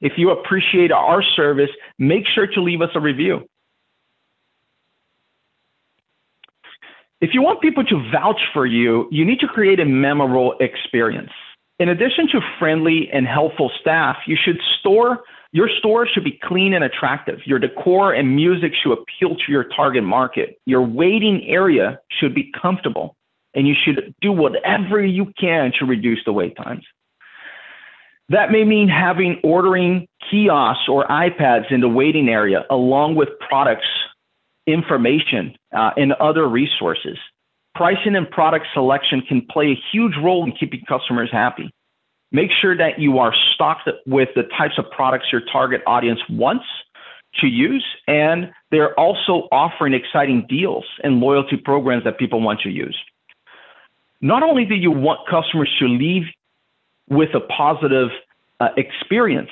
If 0.00 0.12
you 0.16 0.30
appreciate 0.30 0.92
our 0.92 1.22
service, 1.22 1.70
make 1.98 2.24
sure 2.26 2.46
to 2.46 2.62
leave 2.62 2.80
us 2.80 2.90
a 2.94 3.00
review. 3.00 3.46
If 7.20 7.30
you 7.34 7.42
want 7.42 7.60
people 7.60 7.84
to 7.84 8.10
vouch 8.10 8.40
for 8.54 8.64
you, 8.64 9.06
you 9.10 9.26
need 9.26 9.40
to 9.40 9.46
create 9.46 9.78
a 9.78 9.84
memorable 9.84 10.54
experience. 10.58 11.32
In 11.78 11.90
addition 11.90 12.28
to 12.32 12.40
friendly 12.58 13.10
and 13.12 13.26
helpful 13.26 13.70
staff, 13.80 14.16
you 14.26 14.36
should 14.42 14.58
store 14.78 15.22
your 15.52 15.68
store 15.78 16.06
should 16.06 16.22
be 16.22 16.38
clean 16.44 16.74
and 16.74 16.84
attractive. 16.84 17.40
Your 17.44 17.58
decor 17.58 18.12
and 18.12 18.36
music 18.36 18.72
should 18.80 18.92
appeal 18.92 19.34
to 19.34 19.52
your 19.52 19.64
target 19.64 20.04
market. 20.04 20.60
Your 20.64 20.82
waiting 20.82 21.44
area 21.48 21.98
should 22.20 22.34
be 22.34 22.52
comfortable, 22.60 23.16
and 23.54 23.66
you 23.66 23.74
should 23.74 24.14
do 24.20 24.30
whatever 24.30 25.04
you 25.04 25.32
can 25.38 25.72
to 25.80 25.86
reduce 25.86 26.20
the 26.24 26.32
wait 26.32 26.56
times. 26.56 26.84
That 28.30 28.52
may 28.52 28.62
mean 28.62 28.88
having 28.88 29.40
ordering 29.42 30.06
kiosks 30.30 30.88
or 30.88 31.04
iPads 31.08 31.72
in 31.72 31.80
the 31.80 31.88
waiting 31.88 32.28
area, 32.28 32.64
along 32.70 33.16
with 33.16 33.28
products, 33.40 33.88
information, 34.68 35.56
uh, 35.76 35.90
and 35.96 36.12
other 36.14 36.48
resources. 36.48 37.18
Pricing 37.74 38.14
and 38.14 38.30
product 38.30 38.66
selection 38.72 39.20
can 39.22 39.44
play 39.50 39.72
a 39.72 39.80
huge 39.92 40.14
role 40.22 40.44
in 40.44 40.52
keeping 40.52 40.80
customers 40.88 41.28
happy. 41.32 41.72
Make 42.30 42.50
sure 42.52 42.76
that 42.76 43.00
you 43.00 43.18
are 43.18 43.34
stocked 43.54 43.90
with 44.06 44.28
the 44.36 44.44
types 44.56 44.74
of 44.78 44.88
products 44.92 45.26
your 45.32 45.42
target 45.52 45.82
audience 45.84 46.20
wants 46.28 46.64
to 47.40 47.48
use, 47.48 47.84
and 48.06 48.52
they're 48.70 48.98
also 48.98 49.48
offering 49.50 49.92
exciting 49.92 50.46
deals 50.48 50.84
and 51.02 51.18
loyalty 51.18 51.56
programs 51.56 52.04
that 52.04 52.18
people 52.18 52.40
want 52.40 52.60
to 52.60 52.70
use. 52.70 52.96
Not 54.20 54.44
only 54.44 54.64
do 54.64 54.74
you 54.74 54.92
want 54.92 55.28
customers 55.28 55.70
to 55.80 55.88
leave 55.88 56.24
with 57.10 57.34
a 57.34 57.40
positive 57.40 58.08
uh, 58.60 58.68
experience, 58.76 59.50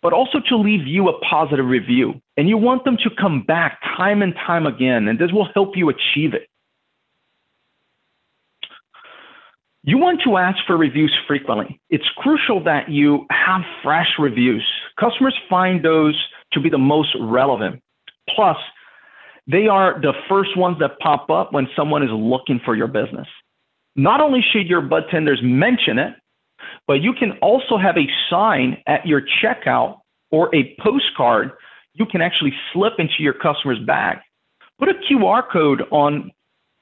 but 0.00 0.12
also 0.12 0.38
to 0.48 0.56
leave 0.56 0.86
you 0.86 1.08
a 1.08 1.18
positive 1.20 1.66
review. 1.66 2.14
And 2.36 2.48
you 2.48 2.56
want 2.56 2.84
them 2.84 2.96
to 2.98 3.10
come 3.20 3.42
back 3.42 3.80
time 3.96 4.22
and 4.22 4.34
time 4.34 4.66
again, 4.66 5.08
and 5.08 5.18
this 5.18 5.32
will 5.32 5.48
help 5.52 5.76
you 5.76 5.90
achieve 5.90 6.34
it. 6.34 6.46
You 9.82 9.96
want 9.96 10.20
to 10.24 10.36
ask 10.36 10.58
for 10.66 10.76
reviews 10.76 11.14
frequently. 11.26 11.80
It's 11.88 12.04
crucial 12.16 12.62
that 12.64 12.90
you 12.90 13.26
have 13.30 13.62
fresh 13.82 14.08
reviews. 14.18 14.66
Customers 14.98 15.34
find 15.48 15.82
those 15.82 16.22
to 16.52 16.60
be 16.60 16.68
the 16.68 16.78
most 16.78 17.16
relevant. 17.18 17.82
Plus, 18.34 18.58
they 19.46 19.68
are 19.68 19.98
the 20.00 20.12
first 20.28 20.56
ones 20.56 20.76
that 20.80 20.98
pop 20.98 21.30
up 21.30 21.52
when 21.52 21.66
someone 21.74 22.02
is 22.02 22.10
looking 22.12 22.60
for 22.62 22.76
your 22.76 22.88
business. 22.88 23.26
Not 23.96 24.20
only 24.20 24.44
should 24.52 24.66
your 24.66 24.82
bud 24.82 25.04
tenders 25.10 25.40
mention 25.42 25.98
it, 25.98 26.14
but 26.86 27.02
you 27.02 27.12
can 27.12 27.32
also 27.42 27.78
have 27.78 27.96
a 27.96 28.06
sign 28.28 28.82
at 28.86 29.06
your 29.06 29.22
checkout 29.42 30.00
or 30.30 30.54
a 30.54 30.76
postcard 30.80 31.52
you 31.94 32.06
can 32.06 32.20
actually 32.20 32.52
slip 32.72 32.94
into 32.98 33.14
your 33.18 33.34
customer's 33.34 33.78
bag. 33.86 34.18
Put 34.78 34.88
a 34.88 34.94
QR 34.94 35.42
code 35.50 35.82
on 35.90 36.30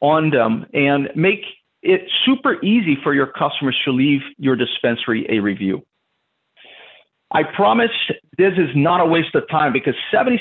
on 0.01 0.31
them 0.31 0.65
and 0.73 1.09
make 1.17 1.41
it 1.83 2.03
super 2.25 2.63
easy 2.65 2.97
for 3.03 3.15
your 3.15 3.27
customers 3.27 3.77
to 3.85 3.91
leave 3.91 4.21
your 4.37 4.55
dispensary 4.55 5.27
a 5.29 5.41
review. 5.41 5.83
I 7.33 7.43
promise 7.43 7.91
this 8.39 8.53
is 8.57 8.71
not 8.75 9.01
a 9.01 9.07
waste 9.07 9.35
of 9.35 9.43
time 9.51 9.73
because 9.73 9.95
76% 10.15 10.39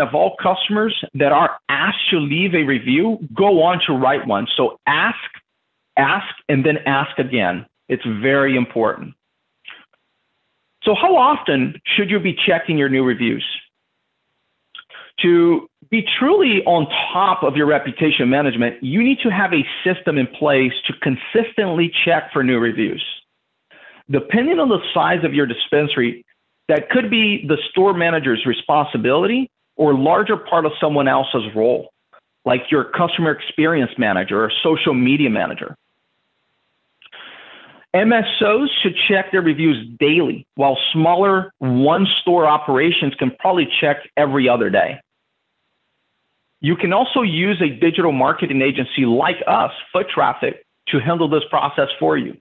of 0.00 0.14
all 0.14 0.36
customers 0.40 0.94
that 1.14 1.32
are 1.32 1.58
asked 1.68 2.10
to 2.10 2.18
leave 2.18 2.54
a 2.54 2.62
review 2.62 3.18
go 3.34 3.62
on 3.62 3.80
to 3.86 3.92
write 3.92 4.26
one. 4.26 4.46
So 4.56 4.78
ask, 4.86 5.18
ask, 5.98 6.26
and 6.48 6.64
then 6.64 6.78
ask 6.86 7.18
again. 7.18 7.66
It's 7.88 8.04
very 8.04 8.56
important. 8.56 9.14
So, 10.82 10.94
how 10.94 11.16
often 11.16 11.80
should 11.96 12.10
you 12.10 12.20
be 12.20 12.36
checking 12.46 12.78
your 12.78 12.88
new 12.88 13.04
reviews? 13.04 13.44
To 15.22 15.66
be 15.90 16.04
truly 16.18 16.62
on 16.66 16.86
top 17.12 17.42
of 17.42 17.56
your 17.56 17.66
reputation 17.66 18.28
management, 18.28 18.82
you 18.82 19.02
need 19.02 19.18
to 19.22 19.30
have 19.30 19.52
a 19.52 19.64
system 19.84 20.18
in 20.18 20.26
place 20.26 20.72
to 20.86 20.92
consistently 21.00 21.90
check 22.04 22.32
for 22.32 22.44
new 22.44 22.58
reviews. 22.58 23.04
Depending 24.10 24.60
on 24.60 24.68
the 24.68 24.78
size 24.94 25.24
of 25.24 25.34
your 25.34 25.46
dispensary, 25.46 26.24
that 26.68 26.90
could 26.90 27.10
be 27.10 27.44
the 27.46 27.56
store 27.70 27.94
manager's 27.94 28.44
responsibility 28.46 29.48
or 29.76 29.94
larger 29.94 30.36
part 30.36 30.66
of 30.66 30.72
someone 30.80 31.08
else's 31.08 31.44
role, 31.54 31.90
like 32.44 32.62
your 32.70 32.84
customer 32.84 33.30
experience 33.30 33.92
manager 33.98 34.44
or 34.44 34.52
social 34.62 34.94
media 34.94 35.30
manager. 35.30 35.76
MSOs 37.96 38.68
should 38.82 38.94
check 39.08 39.32
their 39.32 39.40
reviews 39.40 39.88
daily, 39.98 40.46
while 40.56 40.76
smaller 40.92 41.50
one 41.60 42.06
store 42.20 42.46
operations 42.46 43.14
can 43.14 43.30
probably 43.38 43.66
check 43.80 43.96
every 44.18 44.50
other 44.50 44.68
day. 44.68 45.00
You 46.60 46.76
can 46.76 46.92
also 46.92 47.22
use 47.22 47.62
a 47.62 47.70
digital 47.80 48.12
marketing 48.12 48.60
agency 48.60 49.06
like 49.06 49.36
us, 49.46 49.72
Foot 49.94 50.08
Traffic, 50.10 50.66
to 50.88 51.00
handle 51.00 51.28
this 51.28 51.44
process 51.48 51.88
for 51.98 52.18
you. 52.18 52.36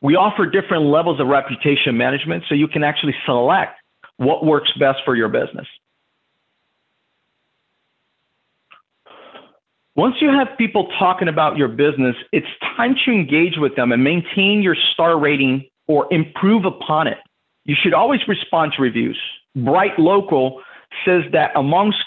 We 0.00 0.16
offer 0.16 0.46
different 0.46 0.84
levels 0.84 1.20
of 1.20 1.26
reputation 1.26 1.98
management 1.98 2.44
so 2.48 2.54
you 2.54 2.66
can 2.66 2.82
actually 2.82 3.14
select 3.26 3.78
what 4.16 4.44
works 4.44 4.72
best 4.78 5.00
for 5.04 5.14
your 5.14 5.28
business. 5.28 5.66
Once 9.94 10.14
you 10.20 10.30
have 10.30 10.48
people 10.56 10.88
talking 10.98 11.28
about 11.28 11.56
your 11.56 11.68
business, 11.68 12.16
it's 12.32 12.46
time 12.76 12.94
to 13.04 13.10
engage 13.10 13.58
with 13.58 13.76
them 13.76 13.92
and 13.92 14.02
maintain 14.02 14.62
your 14.62 14.76
star 14.92 15.18
rating 15.18 15.68
or 15.86 16.06
improve 16.10 16.64
upon 16.64 17.06
it. 17.06 17.18
You 17.64 17.76
should 17.80 17.92
always 17.92 18.20
respond 18.26 18.72
to 18.76 18.82
reviews. 18.82 19.20
BrightLocal 19.56 20.60
says 21.04 21.24
that 21.32 21.50
amongst 21.54 21.98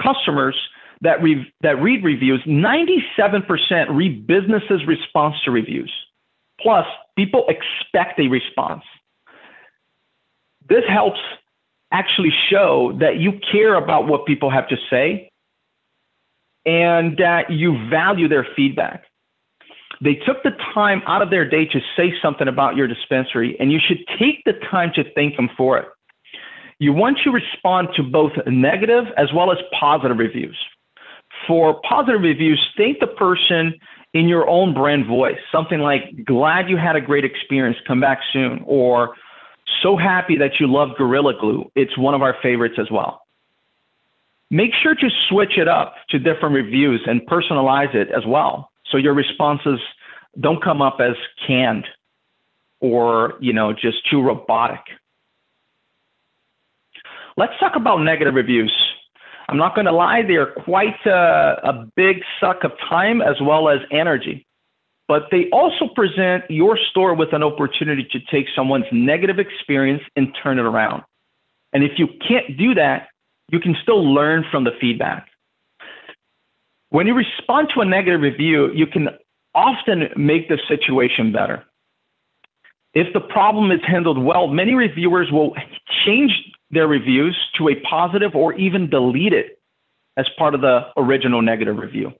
customers 0.00 0.56
that, 1.00 1.20
re- 1.20 1.52
that 1.62 1.82
read 1.82 2.04
reviews, 2.04 2.40
97% 2.46 3.86
read 3.90 4.24
businesses' 4.24 4.86
response 4.86 5.34
to 5.44 5.50
reviews. 5.50 5.92
Plus, 6.60 6.86
people 7.16 7.44
expect 7.48 8.20
a 8.20 8.28
response. 8.28 8.84
This 10.68 10.84
helps 10.88 11.18
actually 11.90 12.32
show 12.48 12.96
that 13.00 13.16
you 13.16 13.32
care 13.50 13.74
about 13.74 14.06
what 14.06 14.26
people 14.26 14.48
have 14.48 14.68
to 14.68 14.76
say 14.88 15.28
and 16.64 17.16
that 17.18 17.50
you 17.50 17.88
value 17.88 18.28
their 18.28 18.46
feedback. 18.54 19.04
They 20.02 20.14
took 20.14 20.42
the 20.42 20.50
time 20.74 21.02
out 21.06 21.22
of 21.22 21.30
their 21.30 21.48
day 21.48 21.66
to 21.66 21.80
say 21.96 22.12
something 22.20 22.48
about 22.48 22.76
your 22.76 22.88
dispensary, 22.88 23.56
and 23.60 23.70
you 23.70 23.78
should 23.78 23.98
take 24.18 24.42
the 24.44 24.54
time 24.70 24.90
to 24.94 25.04
thank 25.14 25.36
them 25.36 25.48
for 25.56 25.78
it. 25.78 25.86
You 26.78 26.92
want 26.92 27.18
to 27.24 27.30
respond 27.30 27.88
to 27.96 28.02
both 28.02 28.32
negative 28.46 29.04
as 29.16 29.28
well 29.32 29.52
as 29.52 29.58
positive 29.78 30.18
reviews. 30.18 30.58
For 31.46 31.80
positive 31.88 32.20
reviews, 32.20 32.60
thank 32.76 32.98
the 32.98 33.06
person 33.06 33.74
in 34.14 34.28
your 34.28 34.48
own 34.48 34.74
brand 34.74 35.06
voice, 35.06 35.38
something 35.50 35.78
like, 35.78 36.02
glad 36.24 36.68
you 36.68 36.76
had 36.76 36.96
a 36.96 37.00
great 37.00 37.24
experience, 37.24 37.78
come 37.86 38.00
back 38.00 38.18
soon, 38.32 38.62
or 38.66 39.14
so 39.82 39.96
happy 39.96 40.36
that 40.36 40.60
you 40.60 40.66
love 40.66 40.90
Gorilla 40.98 41.32
Glue. 41.40 41.70
It's 41.74 41.96
one 41.96 42.14
of 42.14 42.22
our 42.22 42.36
favorites 42.42 42.74
as 42.78 42.90
well 42.90 43.21
make 44.52 44.70
sure 44.80 44.94
to 44.94 45.08
switch 45.28 45.56
it 45.56 45.66
up 45.66 45.94
to 46.10 46.18
different 46.18 46.54
reviews 46.54 47.00
and 47.06 47.22
personalize 47.22 47.92
it 47.94 48.08
as 48.14 48.24
well. 48.26 48.70
So 48.90 48.98
your 48.98 49.14
responses 49.14 49.80
don't 50.38 50.62
come 50.62 50.82
up 50.82 50.98
as 51.00 51.16
canned 51.46 51.86
or, 52.80 53.34
you 53.40 53.52
know, 53.52 53.72
just 53.72 54.08
too 54.10 54.22
robotic. 54.22 54.80
Let's 57.36 57.54
talk 57.58 57.72
about 57.76 58.02
negative 58.02 58.34
reviews. 58.34 58.72
I'm 59.48 59.56
not 59.56 59.74
going 59.74 59.86
to 59.86 59.92
lie, 59.92 60.22
they 60.22 60.34
are 60.34 60.52
quite 60.64 61.04
a, 61.06 61.58
a 61.64 61.86
big 61.96 62.18
suck 62.38 62.62
of 62.62 62.72
time 62.88 63.22
as 63.22 63.36
well 63.40 63.70
as 63.70 63.78
energy. 63.90 64.46
But 65.08 65.24
they 65.30 65.48
also 65.50 65.88
present 65.94 66.44
your 66.48 66.78
store 66.90 67.14
with 67.14 67.32
an 67.32 67.42
opportunity 67.42 68.06
to 68.12 68.18
take 68.30 68.46
someone's 68.54 68.84
negative 68.92 69.38
experience 69.38 70.02
and 70.14 70.28
turn 70.42 70.58
it 70.58 70.62
around. 70.62 71.02
And 71.72 71.82
if 71.82 71.92
you 71.98 72.08
can't 72.26 72.56
do 72.58 72.74
that, 72.74 73.08
you 73.52 73.60
can 73.60 73.76
still 73.82 74.12
learn 74.12 74.44
from 74.50 74.64
the 74.64 74.72
feedback. 74.80 75.28
When 76.88 77.06
you 77.06 77.14
respond 77.14 77.68
to 77.74 77.82
a 77.82 77.84
negative 77.84 78.20
review, 78.20 78.72
you 78.74 78.86
can 78.86 79.08
often 79.54 80.08
make 80.16 80.48
the 80.48 80.58
situation 80.68 81.32
better. 81.32 81.64
If 82.94 83.12
the 83.14 83.20
problem 83.20 83.70
is 83.70 83.80
handled 83.86 84.22
well, 84.22 84.48
many 84.48 84.74
reviewers 84.74 85.30
will 85.30 85.54
change 86.04 86.32
their 86.70 86.86
reviews 86.86 87.36
to 87.58 87.68
a 87.68 87.74
positive 87.88 88.34
or 88.34 88.54
even 88.54 88.90
delete 88.90 89.32
it 89.32 89.58
as 90.16 90.26
part 90.38 90.54
of 90.54 90.60
the 90.60 90.80
original 90.96 91.40
negative 91.40 91.76
review. 91.76 92.12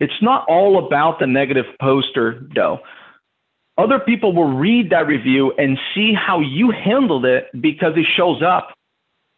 It's 0.00 0.22
not 0.22 0.46
all 0.48 0.86
about 0.86 1.18
the 1.20 1.26
negative 1.26 1.66
poster, 1.80 2.46
though. 2.54 2.80
Other 3.76 3.98
people 3.98 4.34
will 4.34 4.56
read 4.56 4.90
that 4.90 5.06
review 5.06 5.52
and 5.58 5.78
see 5.94 6.12
how 6.14 6.40
you 6.40 6.70
handled 6.70 7.24
it 7.24 7.48
because 7.60 7.92
it 7.96 8.06
shows 8.16 8.42
up. 8.42 8.74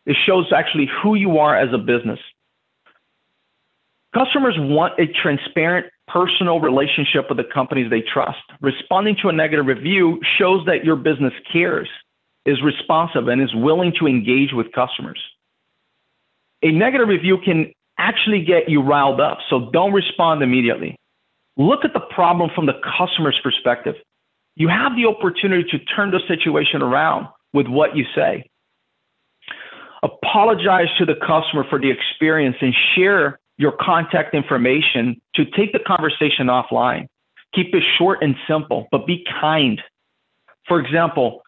It 0.06 0.16
shows 0.24 0.52
actually 0.56 0.88
who 1.02 1.14
you 1.14 1.38
are 1.38 1.56
as 1.56 1.74
a 1.74 1.78
business. 1.78 2.20
Customers 4.14 4.54
want 4.58 4.98
a 4.98 5.06
transparent, 5.06 5.86
personal 6.08 6.60
relationship 6.60 7.26
with 7.28 7.36
the 7.38 7.44
companies 7.52 7.90
they 7.90 8.00
trust. 8.00 8.38
Responding 8.60 9.16
to 9.20 9.28
a 9.28 9.32
negative 9.32 9.66
review 9.66 10.20
shows 10.38 10.64
that 10.66 10.84
your 10.84 10.96
business 10.96 11.34
cares, 11.52 11.88
is 12.46 12.62
responsive, 12.62 13.26
and 13.28 13.42
is 13.42 13.54
willing 13.54 13.92
to 13.98 14.06
engage 14.06 14.52
with 14.52 14.70
customers. 14.72 15.20
A 16.62 16.70
negative 16.70 17.08
review 17.08 17.38
can 17.44 17.72
actually 17.98 18.44
get 18.44 18.68
you 18.68 18.80
riled 18.82 19.20
up, 19.20 19.38
so 19.50 19.68
don't 19.72 19.92
respond 19.92 20.42
immediately. 20.42 20.96
Look 21.56 21.84
at 21.84 21.92
the 21.92 22.00
problem 22.00 22.50
from 22.54 22.66
the 22.66 22.80
customer's 22.96 23.38
perspective. 23.42 23.96
You 24.54 24.68
have 24.68 24.92
the 24.96 25.06
opportunity 25.06 25.64
to 25.70 25.78
turn 25.78 26.10
the 26.12 26.20
situation 26.28 26.82
around 26.82 27.28
with 27.52 27.66
what 27.66 27.96
you 27.96 28.04
say. 28.14 28.48
Apologize 30.02 30.88
to 30.98 31.04
the 31.04 31.14
customer 31.14 31.64
for 31.68 31.78
the 31.78 31.90
experience 31.90 32.56
and 32.60 32.74
share 32.94 33.38
your 33.58 33.72
contact 33.72 34.34
information 34.34 35.20
to 35.34 35.44
take 35.44 35.72
the 35.72 35.78
conversation 35.78 36.46
offline. 36.48 37.08
Keep 37.54 37.74
it 37.74 37.82
short 37.98 38.18
and 38.22 38.34
simple, 38.48 38.86
but 38.90 39.06
be 39.06 39.24
kind. 39.40 39.80
For 40.68 40.78
example, 40.78 41.42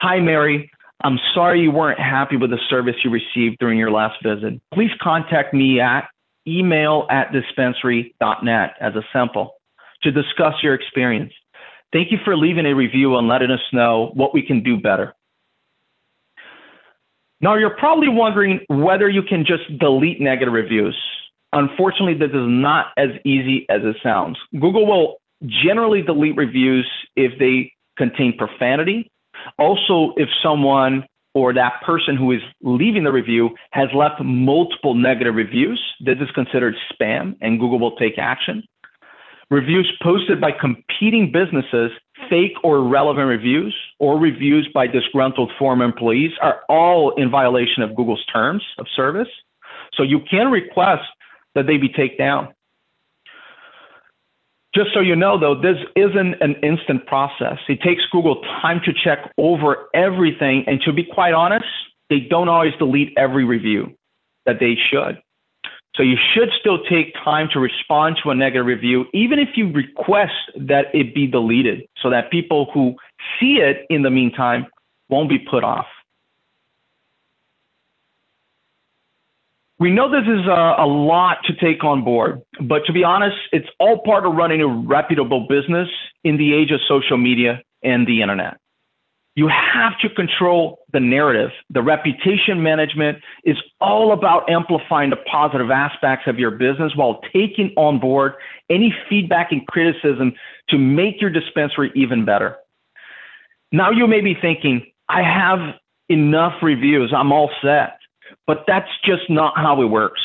hi, 0.00 0.20
Mary. 0.20 0.70
I'm 1.04 1.18
sorry 1.34 1.60
you 1.60 1.72
weren't 1.72 1.98
happy 1.98 2.36
with 2.36 2.50
the 2.50 2.60
service 2.70 2.94
you 3.04 3.10
received 3.10 3.58
during 3.58 3.78
your 3.78 3.90
last 3.90 4.22
visit. 4.22 4.60
Please 4.72 4.92
contact 5.02 5.52
me 5.52 5.80
at 5.80 6.08
email 6.46 7.06
at 7.10 7.32
dispensary.net 7.32 8.74
as 8.80 8.94
a 8.94 9.02
sample 9.12 9.54
to 10.02 10.10
discuss 10.10 10.54
your 10.62 10.74
experience. 10.74 11.32
Thank 11.92 12.10
you 12.10 12.18
for 12.24 12.36
leaving 12.36 12.66
a 12.66 12.74
review 12.74 13.16
and 13.16 13.28
letting 13.28 13.50
us 13.50 13.60
know 13.72 14.10
what 14.14 14.32
we 14.32 14.42
can 14.42 14.62
do 14.62 14.78
better. 14.78 15.14
Now, 17.42 17.56
you're 17.56 17.76
probably 17.76 18.08
wondering 18.08 18.60
whether 18.68 19.08
you 19.08 19.22
can 19.22 19.44
just 19.44 19.64
delete 19.78 20.20
negative 20.20 20.54
reviews. 20.54 20.96
Unfortunately, 21.52 22.14
this 22.14 22.30
is 22.30 22.46
not 22.46 22.86
as 22.96 23.08
easy 23.24 23.66
as 23.68 23.80
it 23.82 23.96
sounds. 24.02 24.38
Google 24.52 24.86
will 24.86 25.16
generally 25.64 26.02
delete 26.02 26.36
reviews 26.36 26.88
if 27.16 27.32
they 27.40 27.72
contain 27.98 28.38
profanity. 28.38 29.10
Also, 29.58 30.14
if 30.16 30.28
someone 30.42 31.04
or 31.34 31.52
that 31.52 31.82
person 31.84 32.16
who 32.16 32.30
is 32.30 32.40
leaving 32.62 33.04
the 33.04 33.12
review 33.12 33.50
has 33.72 33.88
left 33.94 34.22
multiple 34.22 34.94
negative 34.94 35.34
reviews, 35.34 35.82
this 36.00 36.18
is 36.20 36.30
considered 36.34 36.74
spam 36.92 37.34
and 37.40 37.58
Google 37.58 37.80
will 37.80 37.96
take 37.96 38.18
action. 38.18 38.62
Reviews 39.50 39.90
posted 40.02 40.40
by 40.40 40.50
competing 40.52 41.32
businesses, 41.32 41.90
fake 42.32 42.56
or 42.64 42.78
irrelevant 42.78 43.28
reviews, 43.28 43.76
or 43.98 44.18
reviews 44.18 44.66
by 44.72 44.86
disgruntled 44.86 45.52
former 45.58 45.84
employees 45.84 46.30
are 46.40 46.60
all 46.66 47.12
in 47.16 47.30
violation 47.30 47.82
of 47.82 47.94
Google's 47.94 48.24
terms 48.32 48.64
of 48.78 48.86
service. 48.96 49.28
So 49.92 50.02
you 50.02 50.20
can 50.30 50.50
request 50.50 51.02
that 51.54 51.66
they 51.66 51.76
be 51.76 51.90
taken 51.90 52.16
down. 52.16 52.54
Just 54.74 54.94
so 54.94 55.00
you 55.00 55.14
know, 55.14 55.38
though, 55.38 55.60
this 55.60 55.76
isn't 55.94 56.36
an 56.40 56.54
instant 56.62 57.04
process. 57.06 57.58
It 57.68 57.82
takes 57.82 58.02
Google 58.10 58.40
time 58.62 58.80
to 58.86 58.92
check 59.04 59.30
over 59.36 59.90
everything. 59.92 60.64
And 60.66 60.80
to 60.86 60.92
be 60.94 61.04
quite 61.04 61.34
honest, 61.34 61.66
they 62.08 62.20
don't 62.20 62.48
always 62.48 62.72
delete 62.78 63.12
every 63.18 63.44
review 63.44 63.94
that 64.46 64.56
they 64.58 64.76
should. 64.90 65.20
So 65.94 66.02
you 66.02 66.16
should 66.32 66.48
still 66.58 66.82
take 66.84 67.14
time 67.22 67.48
to 67.52 67.60
respond 67.60 68.16
to 68.22 68.30
a 68.30 68.34
negative 68.34 68.66
review, 68.66 69.04
even 69.12 69.38
if 69.38 69.50
you 69.56 69.70
request 69.70 70.32
that 70.56 70.86
it 70.94 71.14
be 71.14 71.26
deleted, 71.26 71.82
so 72.02 72.08
that 72.10 72.30
people 72.30 72.70
who 72.72 72.94
see 73.38 73.56
it 73.56 73.84
in 73.90 74.02
the 74.02 74.10
meantime 74.10 74.66
won't 75.10 75.28
be 75.28 75.38
put 75.38 75.64
off. 75.64 75.86
We 79.78 79.90
know 79.90 80.08
this 80.08 80.28
is 80.28 80.46
a, 80.46 80.76
a, 80.78 80.86
lot 80.86 81.38
to 81.46 81.54
take 81.54 81.82
on 81.82 82.04
board, 82.04 82.40
but 82.60 82.86
to 82.86 82.92
be 82.92 83.02
honest, 83.02 83.36
it's 83.50 83.66
all 83.80 83.98
part 84.04 84.24
of 84.24 84.32
running 84.34 84.60
a 84.62 84.68
reputable 84.68 85.48
business 85.48 85.88
in 86.22 86.36
the 86.36 86.54
age 86.54 86.70
of 86.70 86.80
social 86.86 87.16
media 87.16 87.62
and 87.82 88.06
the 88.06 88.22
internet. 88.22 88.58
You 89.34 89.48
have 89.48 89.98
to 90.00 90.10
control 90.10 90.80
the 90.92 91.00
narrative. 91.00 91.50
The 91.70 91.82
reputation 91.82 92.62
management 92.62 93.18
is 93.44 93.56
all 93.80 94.12
about 94.12 94.50
amplifying 94.50 95.08
the 95.08 95.16
positive 95.16 95.70
aspects 95.70 96.26
of 96.26 96.38
your 96.38 96.50
business 96.50 96.92
while 96.94 97.20
taking 97.32 97.72
on 97.76 97.98
board 97.98 98.34
any 98.68 98.94
feedback 99.08 99.50
and 99.50 99.66
criticism 99.66 100.34
to 100.68 100.76
make 100.76 101.20
your 101.20 101.30
dispensary 101.30 101.90
even 101.94 102.26
better. 102.26 102.56
Now 103.72 103.90
you 103.90 104.06
may 104.06 104.20
be 104.20 104.34
thinking, 104.38 104.86
I 105.08 105.22
have 105.22 105.76
enough 106.10 106.62
reviews, 106.62 107.12
I'm 107.16 107.32
all 107.32 107.50
set. 107.62 107.98
But 108.46 108.64
that's 108.66 108.90
just 109.04 109.30
not 109.30 109.56
how 109.56 109.80
it 109.80 109.86
works. 109.86 110.20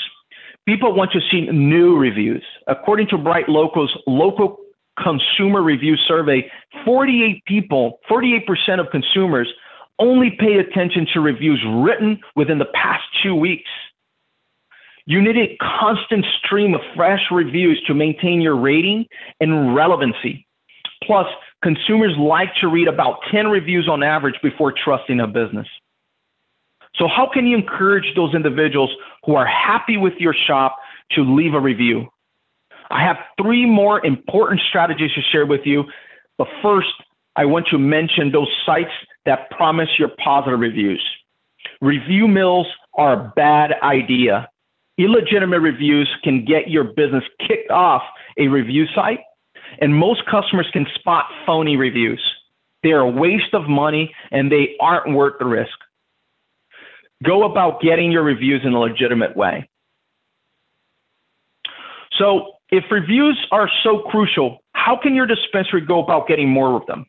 People 0.67 0.93
want 0.93 1.11
to 1.13 1.21
see 1.31 1.47
new 1.49 1.97
reviews. 1.97 2.43
According 2.67 3.07
to 3.07 3.17
BrightLocal's 3.17 3.95
local 4.05 4.57
consumer 5.01 5.62
review 5.62 5.95
survey, 6.07 6.49
48 6.86 7.43
people, 7.45 7.99
48% 8.10 8.79
of 8.79 8.88
consumers 8.91 9.47
only 9.99 10.36
pay 10.39 10.57
attention 10.57 11.07
to 11.13 11.19
reviews 11.19 11.63
written 11.67 12.19
within 12.36 12.60
the 12.60 12.67
past 12.73 13.03
two 13.23 13.36
weeks. 13.36 13.69
You 15.05 15.21
need 15.21 15.38
a 15.38 15.57
constant 15.62 16.25
stream 16.43 16.73
of 16.73 16.81
fresh 16.95 17.21
reviews 17.31 17.81
to 17.88 17.93
maintain 17.93 18.41
your 18.41 18.57
rating 18.57 19.05
and 19.39 19.73
relevancy. 19.73 20.45
Plus, 21.03 21.27
consumers 21.63 22.13
like 22.19 22.49
to 22.60 22.67
read 22.67 22.88
about 22.88 23.19
10 23.31 23.47
reviews 23.47 23.88
on 23.88 24.03
average 24.03 24.36
before 24.43 24.73
trusting 24.73 25.19
a 25.19 25.27
business. 25.27 25.67
So, 26.95 27.07
how 27.07 27.29
can 27.31 27.45
you 27.47 27.55
encourage 27.55 28.13
those 28.15 28.33
individuals 28.33 28.89
who 29.23 29.36
are 29.36 29.45
happy 29.45 29.97
with 29.97 30.13
your 30.19 30.33
shop 30.33 30.77
to 31.12 31.21
leave 31.21 31.53
a 31.53 31.60
review? 31.60 32.07
I 32.89 33.04
have 33.04 33.17
three 33.41 33.65
more 33.65 34.06
important 34.06 34.62
strategies 34.69 35.12
to 35.13 35.21
share 35.21 35.45
with 35.45 35.62
you. 35.65 35.84
But 36.38 36.47
first, 36.62 36.93
I 37.36 37.45
want 37.45 37.67
to 37.67 37.78
mention 37.78 38.32
those 38.32 38.50
sites 38.65 38.91
that 39.26 39.50
promise 39.52 39.89
your 39.97 40.10
positive 40.23 40.60
reviews. 40.60 41.04
Review 41.82 42.28
mills 42.28 42.67
are 42.95 43.13
a 43.13 43.34
bad 43.36 43.73
idea. 43.84 44.50
Illegitimate 44.97 45.62
reviews 45.62 46.10
can 46.23 46.43
get 46.45 46.69
your 46.69 46.84
business 46.84 47.23
kicked 47.47 47.69
off 47.69 48.02
a 48.38 48.47
review 48.47 48.86
site, 48.95 49.19
and 49.80 49.95
most 49.95 50.26
customers 50.26 50.67
can 50.73 50.88
spot 50.95 51.26
phony 51.45 51.78
reviews. 51.78 52.21
They 52.84 52.91
are 52.91 53.02
a 53.02 53.10
waste 53.10 53.54
of 53.54 53.67
money 53.67 54.13
and 54.32 54.52
they 54.52 54.76
aren't 54.80 55.13
worth 55.13 55.39
the 55.39 55.45
risk. 55.45 55.78
Go 57.23 57.43
about 57.43 57.82
getting 57.82 58.12
your 58.12 58.23
reviews 58.23 58.62
in 58.63 58.73
a 58.73 58.80
legitimate 58.80 59.36
way. 59.36 59.67
So, 62.17 62.54
if 62.69 62.84
reviews 62.91 63.38
are 63.51 63.69
so 63.84 63.99
crucial, 63.99 64.60
how 64.73 64.97
can 65.01 65.15
your 65.15 65.25
dispensary 65.25 65.82
go 65.82 66.03
about 66.03 66.27
getting 66.27 66.49
more 66.49 66.75
of 66.75 66.86
them? 66.86 67.06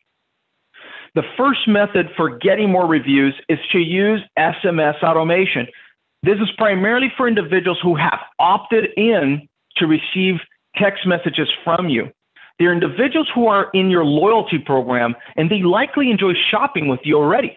The 1.14 1.23
first 1.37 1.66
method 1.66 2.11
for 2.16 2.38
getting 2.38 2.71
more 2.71 2.87
reviews 2.87 3.35
is 3.49 3.59
to 3.73 3.79
use 3.79 4.21
SMS 4.38 5.03
automation. 5.03 5.66
This 6.23 6.37
is 6.37 6.49
primarily 6.57 7.12
for 7.16 7.27
individuals 7.27 7.79
who 7.83 7.97
have 7.97 8.21
opted 8.38 8.90
in 8.97 9.49
to 9.77 9.87
receive 9.87 10.37
text 10.77 11.07
messages 11.07 11.49
from 11.64 11.88
you. 11.88 12.11
They're 12.59 12.73
individuals 12.73 13.29
who 13.35 13.47
are 13.47 13.68
in 13.73 13.90
your 13.90 14.05
loyalty 14.05 14.59
program 14.59 15.14
and 15.37 15.51
they 15.51 15.62
likely 15.62 16.11
enjoy 16.11 16.35
shopping 16.51 16.88
with 16.88 17.01
you 17.05 17.16
already. 17.16 17.57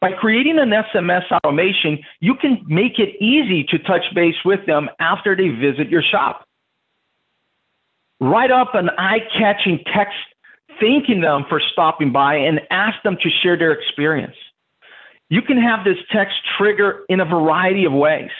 By 0.00 0.12
creating 0.12 0.58
an 0.58 0.70
SMS 0.70 1.30
automation, 1.32 1.98
you 2.20 2.34
can 2.34 2.64
make 2.66 2.98
it 2.98 3.16
easy 3.22 3.64
to 3.70 3.78
touch 3.78 4.02
base 4.14 4.36
with 4.44 4.66
them 4.66 4.88
after 5.00 5.34
they 5.34 5.48
visit 5.48 5.88
your 5.88 6.02
shop. 6.02 6.43
Write 8.20 8.50
up 8.50 8.74
an 8.74 8.90
eye 8.98 9.20
catching 9.36 9.80
text 9.94 10.16
thanking 10.80 11.20
them 11.20 11.44
for 11.48 11.60
stopping 11.72 12.12
by 12.12 12.36
and 12.36 12.60
ask 12.70 13.02
them 13.02 13.16
to 13.22 13.30
share 13.42 13.56
their 13.56 13.72
experience. 13.72 14.36
You 15.28 15.42
can 15.42 15.60
have 15.60 15.84
this 15.84 15.96
text 16.10 16.34
trigger 16.58 17.04
in 17.08 17.20
a 17.20 17.24
variety 17.24 17.84
of 17.84 17.92
ways. 17.92 18.30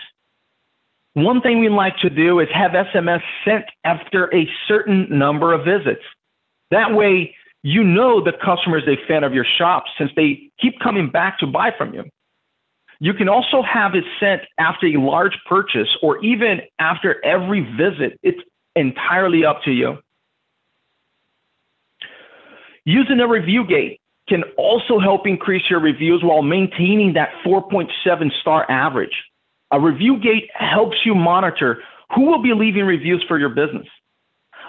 One 1.14 1.40
thing 1.40 1.60
we 1.60 1.68
like 1.68 1.96
to 1.98 2.10
do 2.10 2.40
is 2.40 2.48
have 2.52 2.72
SMS 2.72 3.22
sent 3.44 3.64
after 3.84 4.34
a 4.34 4.48
certain 4.66 5.06
number 5.10 5.52
of 5.52 5.64
visits. 5.64 6.02
That 6.70 6.92
way, 6.92 7.34
you 7.62 7.84
know 7.84 8.22
the 8.22 8.32
customer 8.32 8.78
is 8.78 8.84
a 8.88 8.96
fan 9.06 9.24
of 9.24 9.32
your 9.32 9.46
shop 9.58 9.84
since 9.96 10.10
they 10.16 10.50
keep 10.60 10.78
coming 10.80 11.10
back 11.10 11.38
to 11.38 11.46
buy 11.46 11.70
from 11.76 11.94
you. 11.94 12.04
You 13.00 13.14
can 13.14 13.28
also 13.28 13.62
have 13.62 13.94
it 13.94 14.04
sent 14.20 14.42
after 14.58 14.86
a 14.86 14.96
large 15.00 15.36
purchase 15.48 15.88
or 16.02 16.22
even 16.24 16.60
after 16.78 17.24
every 17.24 17.60
visit. 17.60 18.18
It's 18.22 18.40
entirely 18.76 19.44
up 19.44 19.62
to 19.64 19.70
you. 19.70 19.98
Using 22.84 23.20
a 23.20 23.28
review 23.28 23.66
gate 23.66 24.00
can 24.28 24.42
also 24.56 24.98
help 24.98 25.26
increase 25.26 25.62
your 25.68 25.80
reviews 25.80 26.22
while 26.22 26.42
maintaining 26.42 27.14
that 27.14 27.30
4.7 27.44 27.88
star 28.40 28.70
average. 28.70 29.14
A 29.70 29.80
review 29.80 30.18
gate 30.18 30.50
helps 30.54 30.96
you 31.04 31.14
monitor 31.14 31.82
who 32.14 32.26
will 32.26 32.42
be 32.42 32.52
leaving 32.54 32.84
reviews 32.84 33.24
for 33.26 33.38
your 33.38 33.48
business. 33.48 33.86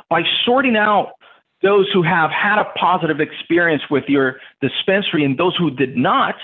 By 0.09 0.23
sorting 0.45 0.75
out 0.75 1.13
those 1.61 1.89
who 1.93 2.03
have 2.03 2.31
had 2.31 2.59
a 2.59 2.65
positive 2.77 3.19
experience 3.19 3.83
with 3.89 4.05
your 4.07 4.37
dispensary 4.61 5.23
and 5.23 5.37
those 5.37 5.55
who 5.57 5.71
did 5.71 5.97
not, 5.97 6.35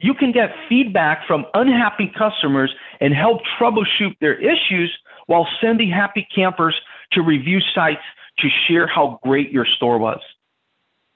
you 0.00 0.14
can 0.14 0.32
get 0.32 0.50
feedback 0.68 1.26
from 1.26 1.44
unhappy 1.54 2.12
customers 2.16 2.72
and 3.00 3.14
help 3.14 3.40
troubleshoot 3.58 4.16
their 4.20 4.38
issues 4.38 4.96
while 5.26 5.46
sending 5.60 5.90
happy 5.90 6.26
campers 6.34 6.74
to 7.12 7.22
review 7.22 7.60
sites 7.74 8.02
to 8.38 8.48
share 8.66 8.86
how 8.86 9.18
great 9.22 9.50
your 9.50 9.66
store 9.66 9.98
was. 9.98 10.20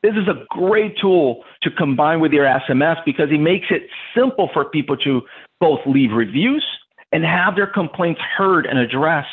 This 0.02 0.14
is 0.14 0.26
a 0.26 0.44
great 0.50 0.98
tool 1.00 1.44
to 1.62 1.70
combine 1.70 2.20
with 2.20 2.32
your 2.32 2.44
SMS 2.44 2.96
because 3.04 3.28
it 3.30 3.38
makes 3.38 3.66
it 3.70 3.82
simple 4.16 4.50
for 4.52 4.64
people 4.64 4.96
to 4.98 5.22
both 5.60 5.80
leave 5.86 6.10
reviews 6.10 6.64
and 7.12 7.24
have 7.24 7.54
their 7.54 7.68
complaints 7.68 8.20
heard 8.36 8.66
and 8.66 8.78
addressed. 8.78 9.28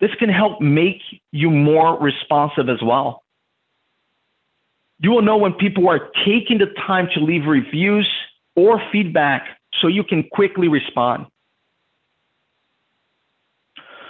This 0.00 0.10
can 0.18 0.28
help 0.28 0.60
make 0.60 1.00
you 1.32 1.50
more 1.50 1.98
responsive 1.98 2.68
as 2.68 2.82
well. 2.82 3.22
You 4.98 5.10
will 5.12 5.22
know 5.22 5.38
when 5.38 5.54
people 5.54 5.88
are 5.88 6.10
taking 6.26 6.58
the 6.58 6.66
time 6.86 7.08
to 7.14 7.20
leave 7.20 7.46
reviews 7.46 8.08
or 8.54 8.80
feedback 8.92 9.46
so 9.80 9.88
you 9.88 10.04
can 10.04 10.24
quickly 10.32 10.68
respond. 10.68 11.26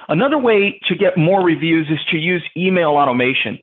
Another 0.09 0.39
way 0.39 0.81
to 0.89 0.95
get 0.95 1.17
more 1.17 1.43
reviews 1.43 1.89
is 1.91 1.99
to 2.11 2.17
use 2.17 2.43
email 2.57 2.91
automation. 2.91 3.59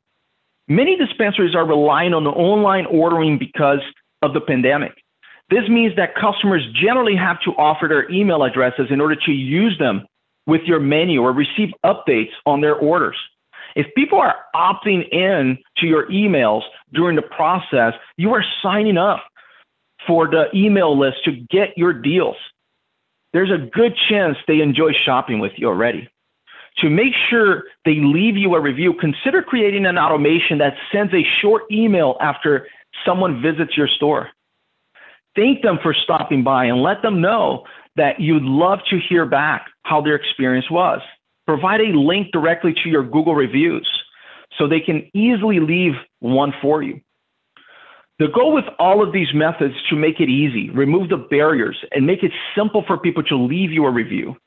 Many 0.68 0.98
dispensaries 0.98 1.56
are 1.56 1.66
relying 1.66 2.14
on 2.14 2.24
the 2.24 2.32
online 2.32 2.86
ordering 2.86 3.38
because 3.38 3.80
of 4.22 4.34
the 4.34 4.42
pandemic. 4.42 4.94
This 5.50 5.68
means 5.70 5.96
that 5.98 6.16
customers 6.16 6.66
generally 6.74 7.16
have 7.16 7.40
to 7.42 7.52
offer 7.52 7.88
their 7.88 8.10
email 8.10 8.44
addresses 8.44 8.88
in 8.90 9.02
order 9.02 9.16
to 9.16 9.32
use 9.32 9.78
them 9.78 10.06
with 10.48 10.62
your 10.66 10.80
menu 10.80 11.22
or 11.22 11.32
receive 11.32 11.70
updates 11.86 12.32
on 12.46 12.62
their 12.62 12.76
orders. 12.76 13.18
If 13.76 13.88
people 13.96 14.20
are 14.20 14.36
opting 14.56 15.08
in 15.12 15.58
to 15.78 15.88
your 15.88 16.08
emails 16.10 16.62
during 16.94 17.16
the 17.16 17.22
process, 17.24 17.94
you 18.18 18.34
are 18.34 18.44
signing 18.62 18.98
up 18.98 19.24
for 20.06 20.28
the 20.28 20.46
email 20.54 20.98
list 20.98 21.18
to 21.26 21.32
get 21.32 21.78
your 21.78 21.94
deals. 21.94 22.36
There's 23.32 23.52
a 23.52 23.58
good 23.58 23.94
chance 24.10 24.38
they 24.48 24.62
enjoy 24.62 24.92
shopping 25.06 25.40
with 25.40 25.54
you 25.58 25.68
already. 25.68 26.08
To 26.80 26.90
make 26.90 27.14
sure 27.30 27.64
they 27.86 27.96
leave 27.96 28.36
you 28.36 28.56
a 28.56 28.62
review, 28.62 28.94
consider 29.00 29.42
creating 29.42 29.86
an 29.86 29.98
automation 29.98 30.58
that 30.58 30.74
sends 30.92 31.14
a 31.14 31.24
short 31.42 31.64
email 31.72 32.18
after 32.20 32.68
someone 33.06 33.42
visits 33.42 33.78
your 33.78 33.88
store. 33.88 34.30
Thank 35.36 35.62
them 35.62 35.80
for 35.82 35.94
stopping 35.94 36.44
by 36.44 36.66
and 36.66 36.82
let 36.82 37.02
them 37.02 37.22
know 37.22 37.66
that 37.96 38.20
you'd 38.20 38.44
love 38.44 38.80
to 38.90 39.00
hear 39.10 39.26
back 39.26 39.68
how 39.84 40.02
their 40.02 40.16
experience 40.16 40.70
was. 40.70 41.02
Provide 41.46 41.82
a 41.82 41.98
link 41.98 42.32
directly 42.32 42.74
to 42.84 42.90
your 42.90 43.04
Google 43.04 43.36
reviews 43.36 43.88
so 44.58 44.68
they 44.68 44.80
can 44.80 45.10
easily 45.14 45.60
leave 45.60 45.94
one 46.20 46.54
for 46.62 46.82
you. 46.82 47.02
The 48.20 48.28
goal 48.28 48.54
with 48.54 48.66
all 48.80 49.04
of 49.06 49.12
these 49.12 49.34
methods 49.34 49.74
to 49.90 49.96
make 49.96 50.20
it 50.20 50.30
easy, 50.30 50.70
remove 50.70 51.10
the 51.10 51.18
barriers, 51.18 51.78
and 51.92 52.06
make 52.06 52.24
it 52.24 52.32
simple 52.56 52.84
for 52.86 52.98
people 52.98 53.24
to 53.24 53.36
leave 53.36 53.72
you 53.72 53.86
a 53.86 53.92
review. 53.92 54.38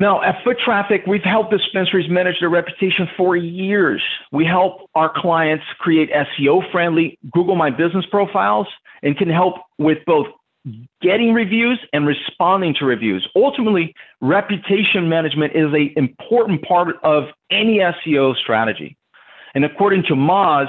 Now, 0.00 0.22
at 0.22 0.42
Foot 0.42 0.56
Traffic, 0.64 1.02
we've 1.06 1.22
helped 1.22 1.50
dispensaries 1.50 2.08
manage 2.08 2.40
their 2.40 2.48
reputation 2.48 3.06
for 3.18 3.36
years. 3.36 4.02
We 4.32 4.46
help 4.46 4.88
our 4.94 5.12
clients 5.14 5.64
create 5.78 6.10
SEO 6.10 6.72
friendly 6.72 7.18
Google 7.30 7.54
My 7.54 7.68
Business 7.68 8.06
profiles 8.10 8.66
and 9.02 9.16
can 9.18 9.28
help 9.28 9.56
with 9.76 9.98
both 10.06 10.26
getting 11.02 11.34
reviews 11.34 11.78
and 11.92 12.06
responding 12.06 12.74
to 12.78 12.86
reviews. 12.86 13.28
Ultimately, 13.36 13.94
reputation 14.22 15.06
management 15.10 15.54
is 15.54 15.72
an 15.74 15.92
important 15.96 16.62
part 16.62 16.96
of 17.02 17.24
any 17.50 17.78
SEO 17.78 18.34
strategy. 18.36 18.96
And 19.54 19.66
according 19.66 20.04
to 20.04 20.14
Moz, 20.14 20.68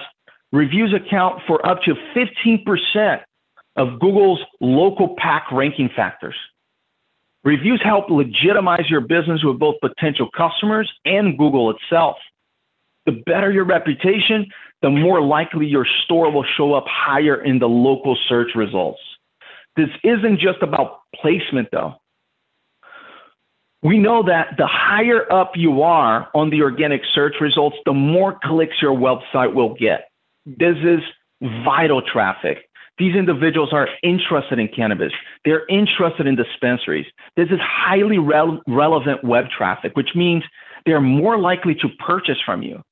reviews 0.52 0.94
account 0.94 1.42
for 1.48 1.66
up 1.66 1.82
to 1.84 1.96
15% 2.14 3.22
of 3.78 3.98
Google's 4.00 4.42
local 4.60 5.16
pack 5.18 5.50
ranking 5.54 5.90
factors. 5.96 6.36
Reviews 7.44 7.82
help 7.84 8.10
legitimize 8.10 8.90
your 8.90 9.02
business 9.02 9.44
with 9.44 9.58
both 9.58 9.76
potential 9.82 10.30
customers 10.36 10.92
and 11.06 11.38
Google 11.38 11.72
itself. 11.72 12.18
The 13.08 13.14
better 13.26 13.52
your 13.52 13.66
reputation, 13.66 14.46
the 14.84 14.92
more 14.92 15.22
likely 15.22 15.66
your 15.66 15.88
store 16.04 16.32
will 16.32 16.46
show 16.56 16.74
up 16.74 16.86
higher 16.88 17.44
in 17.44 17.58
the 17.58 17.68
local 17.68 18.16
search 18.30 18.50
results. 18.56 19.00
This 19.76 19.90
isn't 20.04 20.40
just 20.40 20.62
about 20.62 21.00
placement, 21.16 21.70
though. 21.72 21.96
We 23.84 23.98
know 23.98 24.22
that 24.24 24.56
the 24.58 24.68
higher 24.68 25.32
up 25.32 25.54
you 25.56 25.82
are 25.82 26.30
on 26.36 26.52
the 26.52 26.62
organic 26.62 27.02
search 27.14 27.36
results, 27.42 27.78
the 27.86 27.94
more 27.94 28.38
clicks 28.44 28.76
your 28.80 28.96
website 28.96 29.56
will 29.56 29.74
get. 29.74 30.10
This 30.46 30.78
is 30.84 31.00
vital 31.66 32.04
traffic. 32.04 32.70
These 33.02 33.16
individuals 33.16 33.74
are 33.74 33.88
interested 34.04 34.60
in 34.60 34.68
cannabis. 34.68 35.12
They're 35.44 35.66
interested 35.70 36.28
in 36.28 36.36
dispensaries. 36.36 37.08
This 37.36 37.48
is 37.50 37.58
highly 37.60 38.20
re- 38.20 38.62
relevant 38.68 39.24
web 39.24 39.46
traffic, 39.50 39.94
which 39.96 40.10
means 40.14 40.44
they're 40.86 41.02
more 41.02 41.40
likely 41.40 41.74
to 41.82 41.90
purchase 42.06 42.38
from 42.46 42.62
you. 42.62 42.84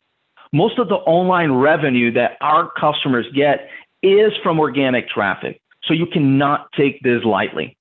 Most 0.52 0.80
of 0.80 0.90
the 0.90 0.96
online 0.96 1.52
revenue 1.52 2.12
that 2.14 2.38
our 2.42 2.72
customers 2.72 3.28
get 3.36 3.70
is 4.02 4.32
from 4.42 4.60
organic 4.60 5.08
traffic. 5.10 5.62
So 5.86 5.94
you 5.94 6.08
cannot 6.08 6.72
take 6.76 7.04
this 7.04 7.24
lightly. 7.24 7.78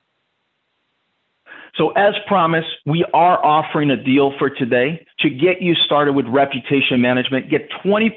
So, 1.77 1.93
as 1.93 2.12
promised, 2.27 2.69
we 2.85 3.07
are 3.14 3.43
offering 3.43 3.91
a 3.91 3.97
deal 3.97 4.35
for 4.38 4.51
today 4.51 5.07
to 5.21 5.31
get 5.31 5.62
you 5.62 5.75
started 5.75 6.12
with 6.12 6.27
reputation 6.27 7.01
management. 7.01 7.51
Get 7.51 7.71
20% 7.83 8.11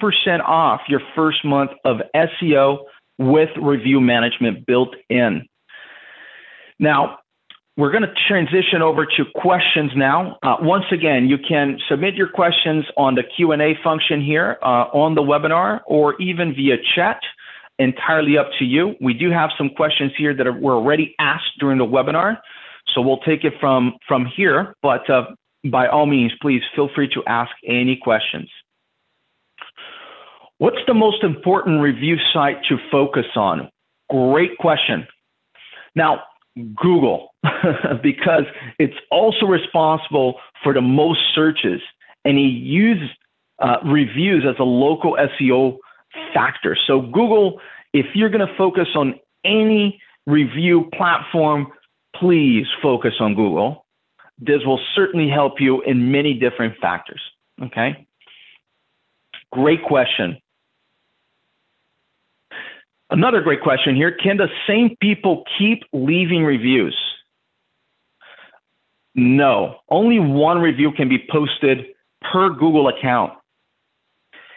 off 0.44 0.82
your 0.90 1.02
first 1.16 1.46
month 1.46 1.72
of 1.86 1.98
SEO 2.14 2.80
with 3.18 3.50
review 3.62 4.02
management 4.02 4.66
built 4.66 4.96
in. 5.10 5.48
Now, 6.80 7.20
we're 7.78 7.92
going 7.92 8.04
to 8.04 8.14
transition 8.28 8.82
over 8.82 9.06
to 9.06 9.24
questions 9.36 9.92
now. 9.96 10.38
Uh, 10.44 10.58
once 10.60 10.86
again, 10.92 11.28
you 11.28 11.38
can 11.38 11.80
submit 11.90 12.16
your 12.16 12.28
questions 12.28 12.86
on 12.98 13.16
the 13.16 13.24
Q&A 13.24 13.78
function 13.84 14.24
here 14.24 14.58
uh, 14.62 14.86
on 14.94 15.16
the 15.16 15.22
webinar 15.22 15.80
or 15.88 16.20
even 16.22 16.54
via 16.54 16.76
chat 16.96 17.22
entirely 17.80 18.38
up 18.38 18.50
to 18.60 18.66
you. 18.66 18.96
We 19.02 19.14
do 19.14 19.32
have 19.32 19.52
some 19.58 19.70
questions 19.70 20.12
here 20.18 20.36
that 20.36 20.46
are, 20.46 20.58
were 20.58 20.76
already 20.76 21.16
asked 21.18 21.58
during 21.60 21.78
the 21.78 21.86
webinar, 21.86 22.38
so 22.94 23.02
we'll 23.02 23.20
take 23.20 23.44
it 23.44 23.54
from, 23.60 23.94
from 24.08 24.26
here. 24.26 24.76
But 24.84 25.10
uh, 25.10 25.28
by 25.72 25.88
all 25.88 26.06
means, 26.06 26.34
please 26.42 26.62
feel 26.76 26.90
free 26.94 27.08
to 27.14 27.24
ask 27.26 27.52
any 27.66 27.96
questions. 27.96 28.50
What's 30.62 30.78
the 30.86 30.94
most 30.94 31.24
important 31.24 31.82
review 31.82 32.18
site 32.32 32.58
to 32.70 32.78
focus 32.92 33.26
on? 33.36 33.72
Great 34.12 34.60
question. 34.60 35.08
Now, 35.96 36.22
Google, 36.76 37.34
because 38.04 38.44
it's 38.78 38.94
also 39.10 39.48
responsible 39.48 40.36
for 40.62 40.72
the 40.72 40.82
most 40.82 41.20
searches, 41.34 41.82
and 42.26 42.38
it 42.38 42.42
uses 42.42 43.10
uh, 43.58 43.78
reviews 43.84 44.46
as 44.48 44.54
a 44.60 44.64
local 44.64 45.18
SEO 45.18 45.78
factor. 46.32 46.78
So 46.86 47.02
Google, 47.02 47.60
if 47.92 48.06
you're 48.14 48.30
going 48.30 48.48
to 48.48 48.56
focus 48.56 48.90
on 48.94 49.16
any 49.44 50.00
review 50.28 50.92
platform, 50.96 51.72
please 52.16 52.68
focus 52.84 53.14
on 53.20 53.34
Google. 53.34 53.84
This 54.38 54.60
will 54.64 54.80
certainly 54.94 55.28
help 55.28 55.54
you 55.60 55.82
in 55.82 56.12
many 56.12 56.36
different 56.36 56.76
factors. 56.80 57.22
Okay. 57.64 58.06
Great 59.52 59.84
question. 59.84 60.38
Another 63.12 63.42
great 63.42 63.62
question 63.62 63.96
here. 63.96 64.12
Can 64.12 64.38
the 64.38 64.48
same 64.66 64.96
people 65.02 65.44
keep 65.58 65.84
leaving 65.92 66.44
reviews? 66.44 66.98
No, 69.14 69.76
only 69.90 70.20
one 70.20 70.60
review 70.60 70.94
can 70.94 71.10
be 71.10 71.28
posted 71.30 71.88
per 72.32 72.50
Google 72.50 72.88
account. 72.88 73.34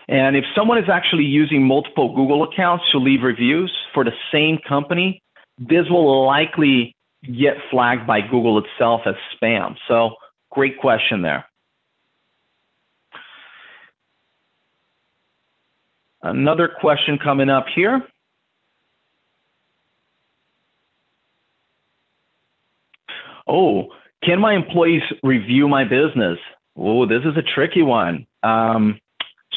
And 0.06 0.36
if 0.36 0.44
someone 0.54 0.78
is 0.78 0.88
actually 0.88 1.24
using 1.24 1.64
multiple 1.64 2.14
Google 2.14 2.44
accounts 2.44 2.84
to 2.92 2.98
leave 2.98 3.22
reviews 3.22 3.74
for 3.92 4.04
the 4.04 4.12
same 4.30 4.58
company, 4.68 5.20
this 5.58 5.88
will 5.90 6.24
likely 6.24 6.94
get 7.22 7.54
flagged 7.70 8.06
by 8.06 8.20
Google 8.20 8.62
itself 8.62 9.00
as 9.06 9.14
spam. 9.34 9.74
So, 9.88 10.10
great 10.50 10.78
question 10.78 11.22
there. 11.22 11.44
Another 16.22 16.68
question 16.68 17.18
coming 17.18 17.50
up 17.50 17.66
here. 17.74 18.06
Oh, 23.46 23.88
can 24.22 24.40
my 24.40 24.54
employees 24.54 25.02
review 25.22 25.68
my 25.68 25.84
business? 25.84 26.38
Oh, 26.76 27.06
this 27.06 27.22
is 27.24 27.36
a 27.36 27.42
tricky 27.42 27.82
one. 27.82 28.26
Um, 28.42 28.98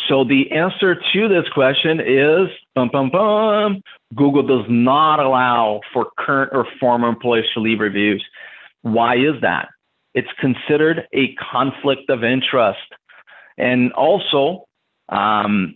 So 0.08 0.23
the 0.23 0.52
answer 0.52 0.95
to 0.95 1.28
this 1.28 1.50
question 1.54 2.00
is 2.00 2.47
bum, 2.76 2.89
bum, 2.91 3.10
bum. 3.10 3.82
Google 4.15 4.43
does 4.43 4.65
not 4.69 5.19
allow 5.19 5.82
for 5.91 6.08
current 6.17 6.52
or 6.54 6.65
former 6.80 7.10
employees 7.10 7.45
to 7.54 7.60
leave 7.60 7.80
reviews. 7.80 8.23
Why 8.84 9.15
is 9.17 9.41
that? 9.41 9.67
It's 10.13 10.32
considered 10.39 11.08
a 11.13 11.36
conflict 11.36 12.10
of 12.10 12.23
interest. 12.23 12.88
And 13.58 13.91
also, 13.93 14.65
um, 15.10 15.76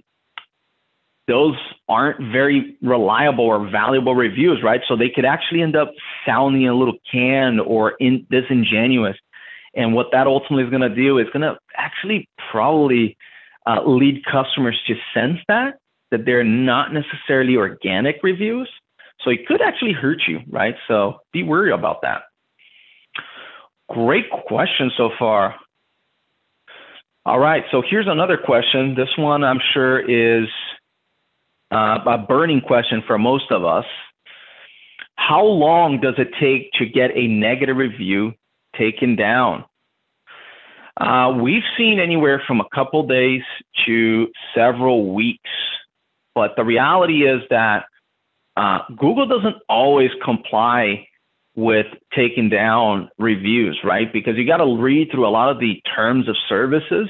those 1.31 1.55
aren't 1.87 2.19
very 2.31 2.77
reliable 2.81 3.45
or 3.45 3.69
valuable 3.69 4.15
reviews, 4.15 4.61
right? 4.61 4.81
So 4.87 4.97
they 4.97 5.09
could 5.09 5.23
actually 5.23 5.61
end 5.61 5.77
up 5.77 5.93
sounding 6.25 6.67
a 6.67 6.75
little 6.75 6.97
canned 7.09 7.61
or 7.61 7.91
in, 8.01 8.27
disingenuous. 8.29 9.15
And 9.73 9.93
what 9.93 10.07
that 10.11 10.27
ultimately 10.27 10.65
is 10.65 10.69
going 10.69 10.81
to 10.81 10.93
do 10.93 11.17
is 11.19 11.27
going 11.31 11.43
to 11.43 11.57
actually 11.77 12.27
probably 12.51 13.15
uh, 13.65 13.81
lead 13.85 14.25
customers 14.25 14.77
to 14.87 14.95
sense 15.13 15.39
that 15.47 15.75
that 16.11 16.25
they're 16.25 16.43
not 16.43 16.91
necessarily 16.93 17.55
organic 17.55 18.17
reviews. 18.21 18.69
So 19.21 19.29
it 19.29 19.47
could 19.47 19.61
actually 19.61 19.93
hurt 19.93 20.23
you, 20.27 20.39
right? 20.49 20.75
So 20.89 21.19
be 21.31 21.43
worried 21.43 21.71
about 21.71 22.01
that. 22.01 22.23
Great 23.87 24.29
question 24.29 24.91
so 24.97 25.11
far. 25.17 25.55
All 27.25 27.39
right, 27.39 27.63
so 27.71 27.81
here's 27.87 28.07
another 28.09 28.35
question. 28.35 28.95
This 28.95 29.09
one 29.17 29.45
I'm 29.45 29.59
sure 29.73 29.99
is 29.99 30.49
uh, 31.71 31.99
a 32.05 32.17
burning 32.17 32.61
question 32.61 33.01
for 33.05 33.17
most 33.17 33.51
of 33.51 33.65
us. 33.65 33.85
How 35.15 35.43
long 35.43 36.01
does 36.01 36.15
it 36.17 36.29
take 36.39 36.71
to 36.73 36.85
get 36.85 37.11
a 37.15 37.27
negative 37.27 37.77
review 37.77 38.33
taken 38.77 39.15
down? 39.15 39.65
Uh, 40.99 41.33
we've 41.41 41.63
seen 41.77 41.99
anywhere 41.99 42.41
from 42.45 42.59
a 42.59 42.65
couple 42.73 43.07
days 43.07 43.41
to 43.85 44.27
several 44.53 45.13
weeks, 45.13 45.49
but 46.35 46.51
the 46.57 46.63
reality 46.63 47.23
is 47.27 47.41
that 47.49 47.85
uh, 48.57 48.79
Google 48.97 49.27
doesn't 49.27 49.55
always 49.69 50.11
comply 50.23 51.07
with 51.55 51.87
taking 52.15 52.49
down 52.49 53.09
reviews, 53.17 53.79
right? 53.83 54.11
Because 54.11 54.35
you 54.37 54.45
got 54.45 54.57
to 54.57 54.77
read 54.77 55.09
through 55.11 55.27
a 55.27 55.29
lot 55.29 55.49
of 55.49 55.59
the 55.59 55.81
terms 55.95 56.27
of 56.27 56.35
services, 56.47 57.09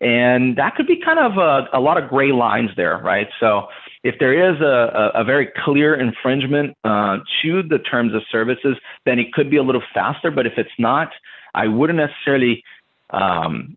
and 0.00 0.56
that 0.56 0.74
could 0.74 0.86
be 0.86 1.00
kind 1.02 1.18
of 1.18 1.38
a, 1.38 1.76
a 1.76 1.80
lot 1.80 2.02
of 2.02 2.08
gray 2.08 2.32
lines 2.32 2.70
there, 2.76 2.98
right? 2.98 3.28
So 3.40 3.68
if 4.04 4.16
there 4.18 4.52
is 4.52 4.60
a, 4.60 5.12
a, 5.14 5.20
a 5.20 5.24
very 5.24 5.48
clear 5.64 5.94
infringement 5.94 6.76
uh, 6.84 7.18
to 7.42 7.62
the 7.62 7.78
terms 7.78 8.14
of 8.14 8.22
services, 8.30 8.76
then 9.06 9.18
it 9.18 9.32
could 9.32 9.50
be 9.50 9.56
a 9.56 9.62
little 9.62 9.82
faster. 9.94 10.30
But 10.30 10.46
if 10.46 10.54
it's 10.56 10.70
not, 10.78 11.10
I 11.54 11.68
wouldn't 11.68 11.98
necessarily, 11.98 12.64
um, 13.10 13.76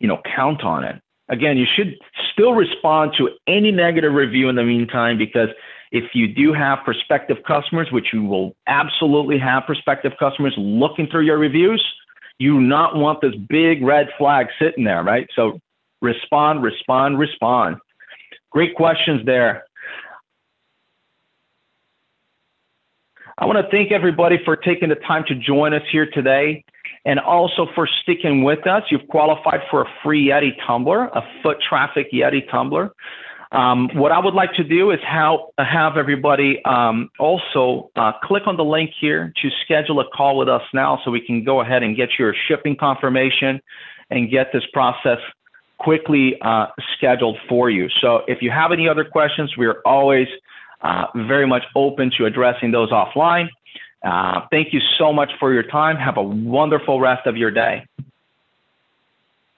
you 0.00 0.08
know, 0.08 0.20
count 0.36 0.62
on 0.62 0.84
it. 0.84 1.00
Again, 1.30 1.56
you 1.56 1.66
should 1.74 1.94
still 2.32 2.52
respond 2.52 3.12
to 3.16 3.30
any 3.46 3.72
negative 3.72 4.12
review 4.12 4.50
in 4.50 4.56
the 4.56 4.64
meantime 4.64 5.16
because 5.16 5.48
if 5.90 6.10
you 6.12 6.28
do 6.28 6.52
have 6.52 6.80
prospective 6.84 7.38
customers, 7.46 7.88
which 7.90 8.08
you 8.12 8.24
will 8.24 8.54
absolutely 8.66 9.38
have 9.38 9.62
prospective 9.64 10.12
customers 10.18 10.52
looking 10.58 11.06
through 11.06 11.24
your 11.24 11.38
reviews, 11.38 11.82
you 12.38 12.54
do 12.54 12.60
not 12.60 12.96
want 12.96 13.20
this 13.20 13.34
big 13.48 13.82
red 13.82 14.08
flag 14.18 14.48
sitting 14.58 14.84
there, 14.84 15.02
right? 15.02 15.28
So 15.34 15.60
respond, 16.02 16.62
respond, 16.62 17.18
respond. 17.18 17.76
Great 18.54 18.76
questions 18.76 19.20
there. 19.26 19.64
I 23.36 23.46
want 23.46 23.58
to 23.58 23.68
thank 23.68 23.90
everybody 23.90 24.38
for 24.44 24.54
taking 24.54 24.90
the 24.90 24.94
time 24.94 25.24
to 25.26 25.34
join 25.34 25.74
us 25.74 25.82
here 25.90 26.08
today 26.08 26.64
and 27.04 27.18
also 27.18 27.66
for 27.74 27.88
sticking 28.02 28.44
with 28.44 28.64
us. 28.68 28.84
You've 28.90 29.08
qualified 29.08 29.62
for 29.72 29.82
a 29.82 29.86
free 30.04 30.28
Yeti 30.28 30.52
tumbler, 30.64 31.06
a 31.06 31.22
foot 31.42 31.56
traffic 31.68 32.12
Yeti 32.12 32.48
tumbler. 32.48 32.92
Um, 33.50 33.90
what 33.94 34.12
I 34.12 34.20
would 34.20 34.34
like 34.34 34.52
to 34.54 34.62
do 34.62 34.92
is 34.92 35.00
how, 35.04 35.50
have 35.58 35.96
everybody 35.96 36.64
um, 36.64 37.10
also 37.18 37.90
uh, 37.96 38.12
click 38.22 38.44
on 38.46 38.56
the 38.56 38.64
link 38.64 38.90
here 39.00 39.32
to 39.42 39.50
schedule 39.64 39.98
a 39.98 40.04
call 40.16 40.38
with 40.38 40.48
us 40.48 40.62
now 40.72 41.00
so 41.04 41.10
we 41.10 41.20
can 41.20 41.42
go 41.42 41.60
ahead 41.60 41.82
and 41.82 41.96
get 41.96 42.10
your 42.20 42.34
shipping 42.46 42.76
confirmation 42.76 43.60
and 44.10 44.30
get 44.30 44.52
this 44.52 44.64
process 44.72 45.18
quickly 45.84 46.36
uh, 46.40 46.66
scheduled 46.96 47.36
for 47.48 47.70
you. 47.70 47.88
So 48.00 48.22
if 48.26 48.38
you 48.40 48.50
have 48.50 48.72
any 48.72 48.88
other 48.88 49.04
questions, 49.04 49.52
we're 49.56 49.80
always 49.84 50.28
uh, 50.82 51.06
very 51.14 51.46
much 51.46 51.62
open 51.76 52.10
to 52.18 52.26
addressing 52.26 52.70
those 52.70 52.90
offline. 52.90 53.48
Uh, 54.04 54.42
thank 54.50 54.72
you 54.72 54.80
so 54.98 55.12
much 55.12 55.30
for 55.38 55.52
your 55.52 55.62
time. 55.62 55.96
Have 55.96 56.16
a 56.16 56.22
wonderful 56.22 57.00
rest 57.00 57.26
of 57.26 57.36
your 57.36 57.50
day. 57.50 57.86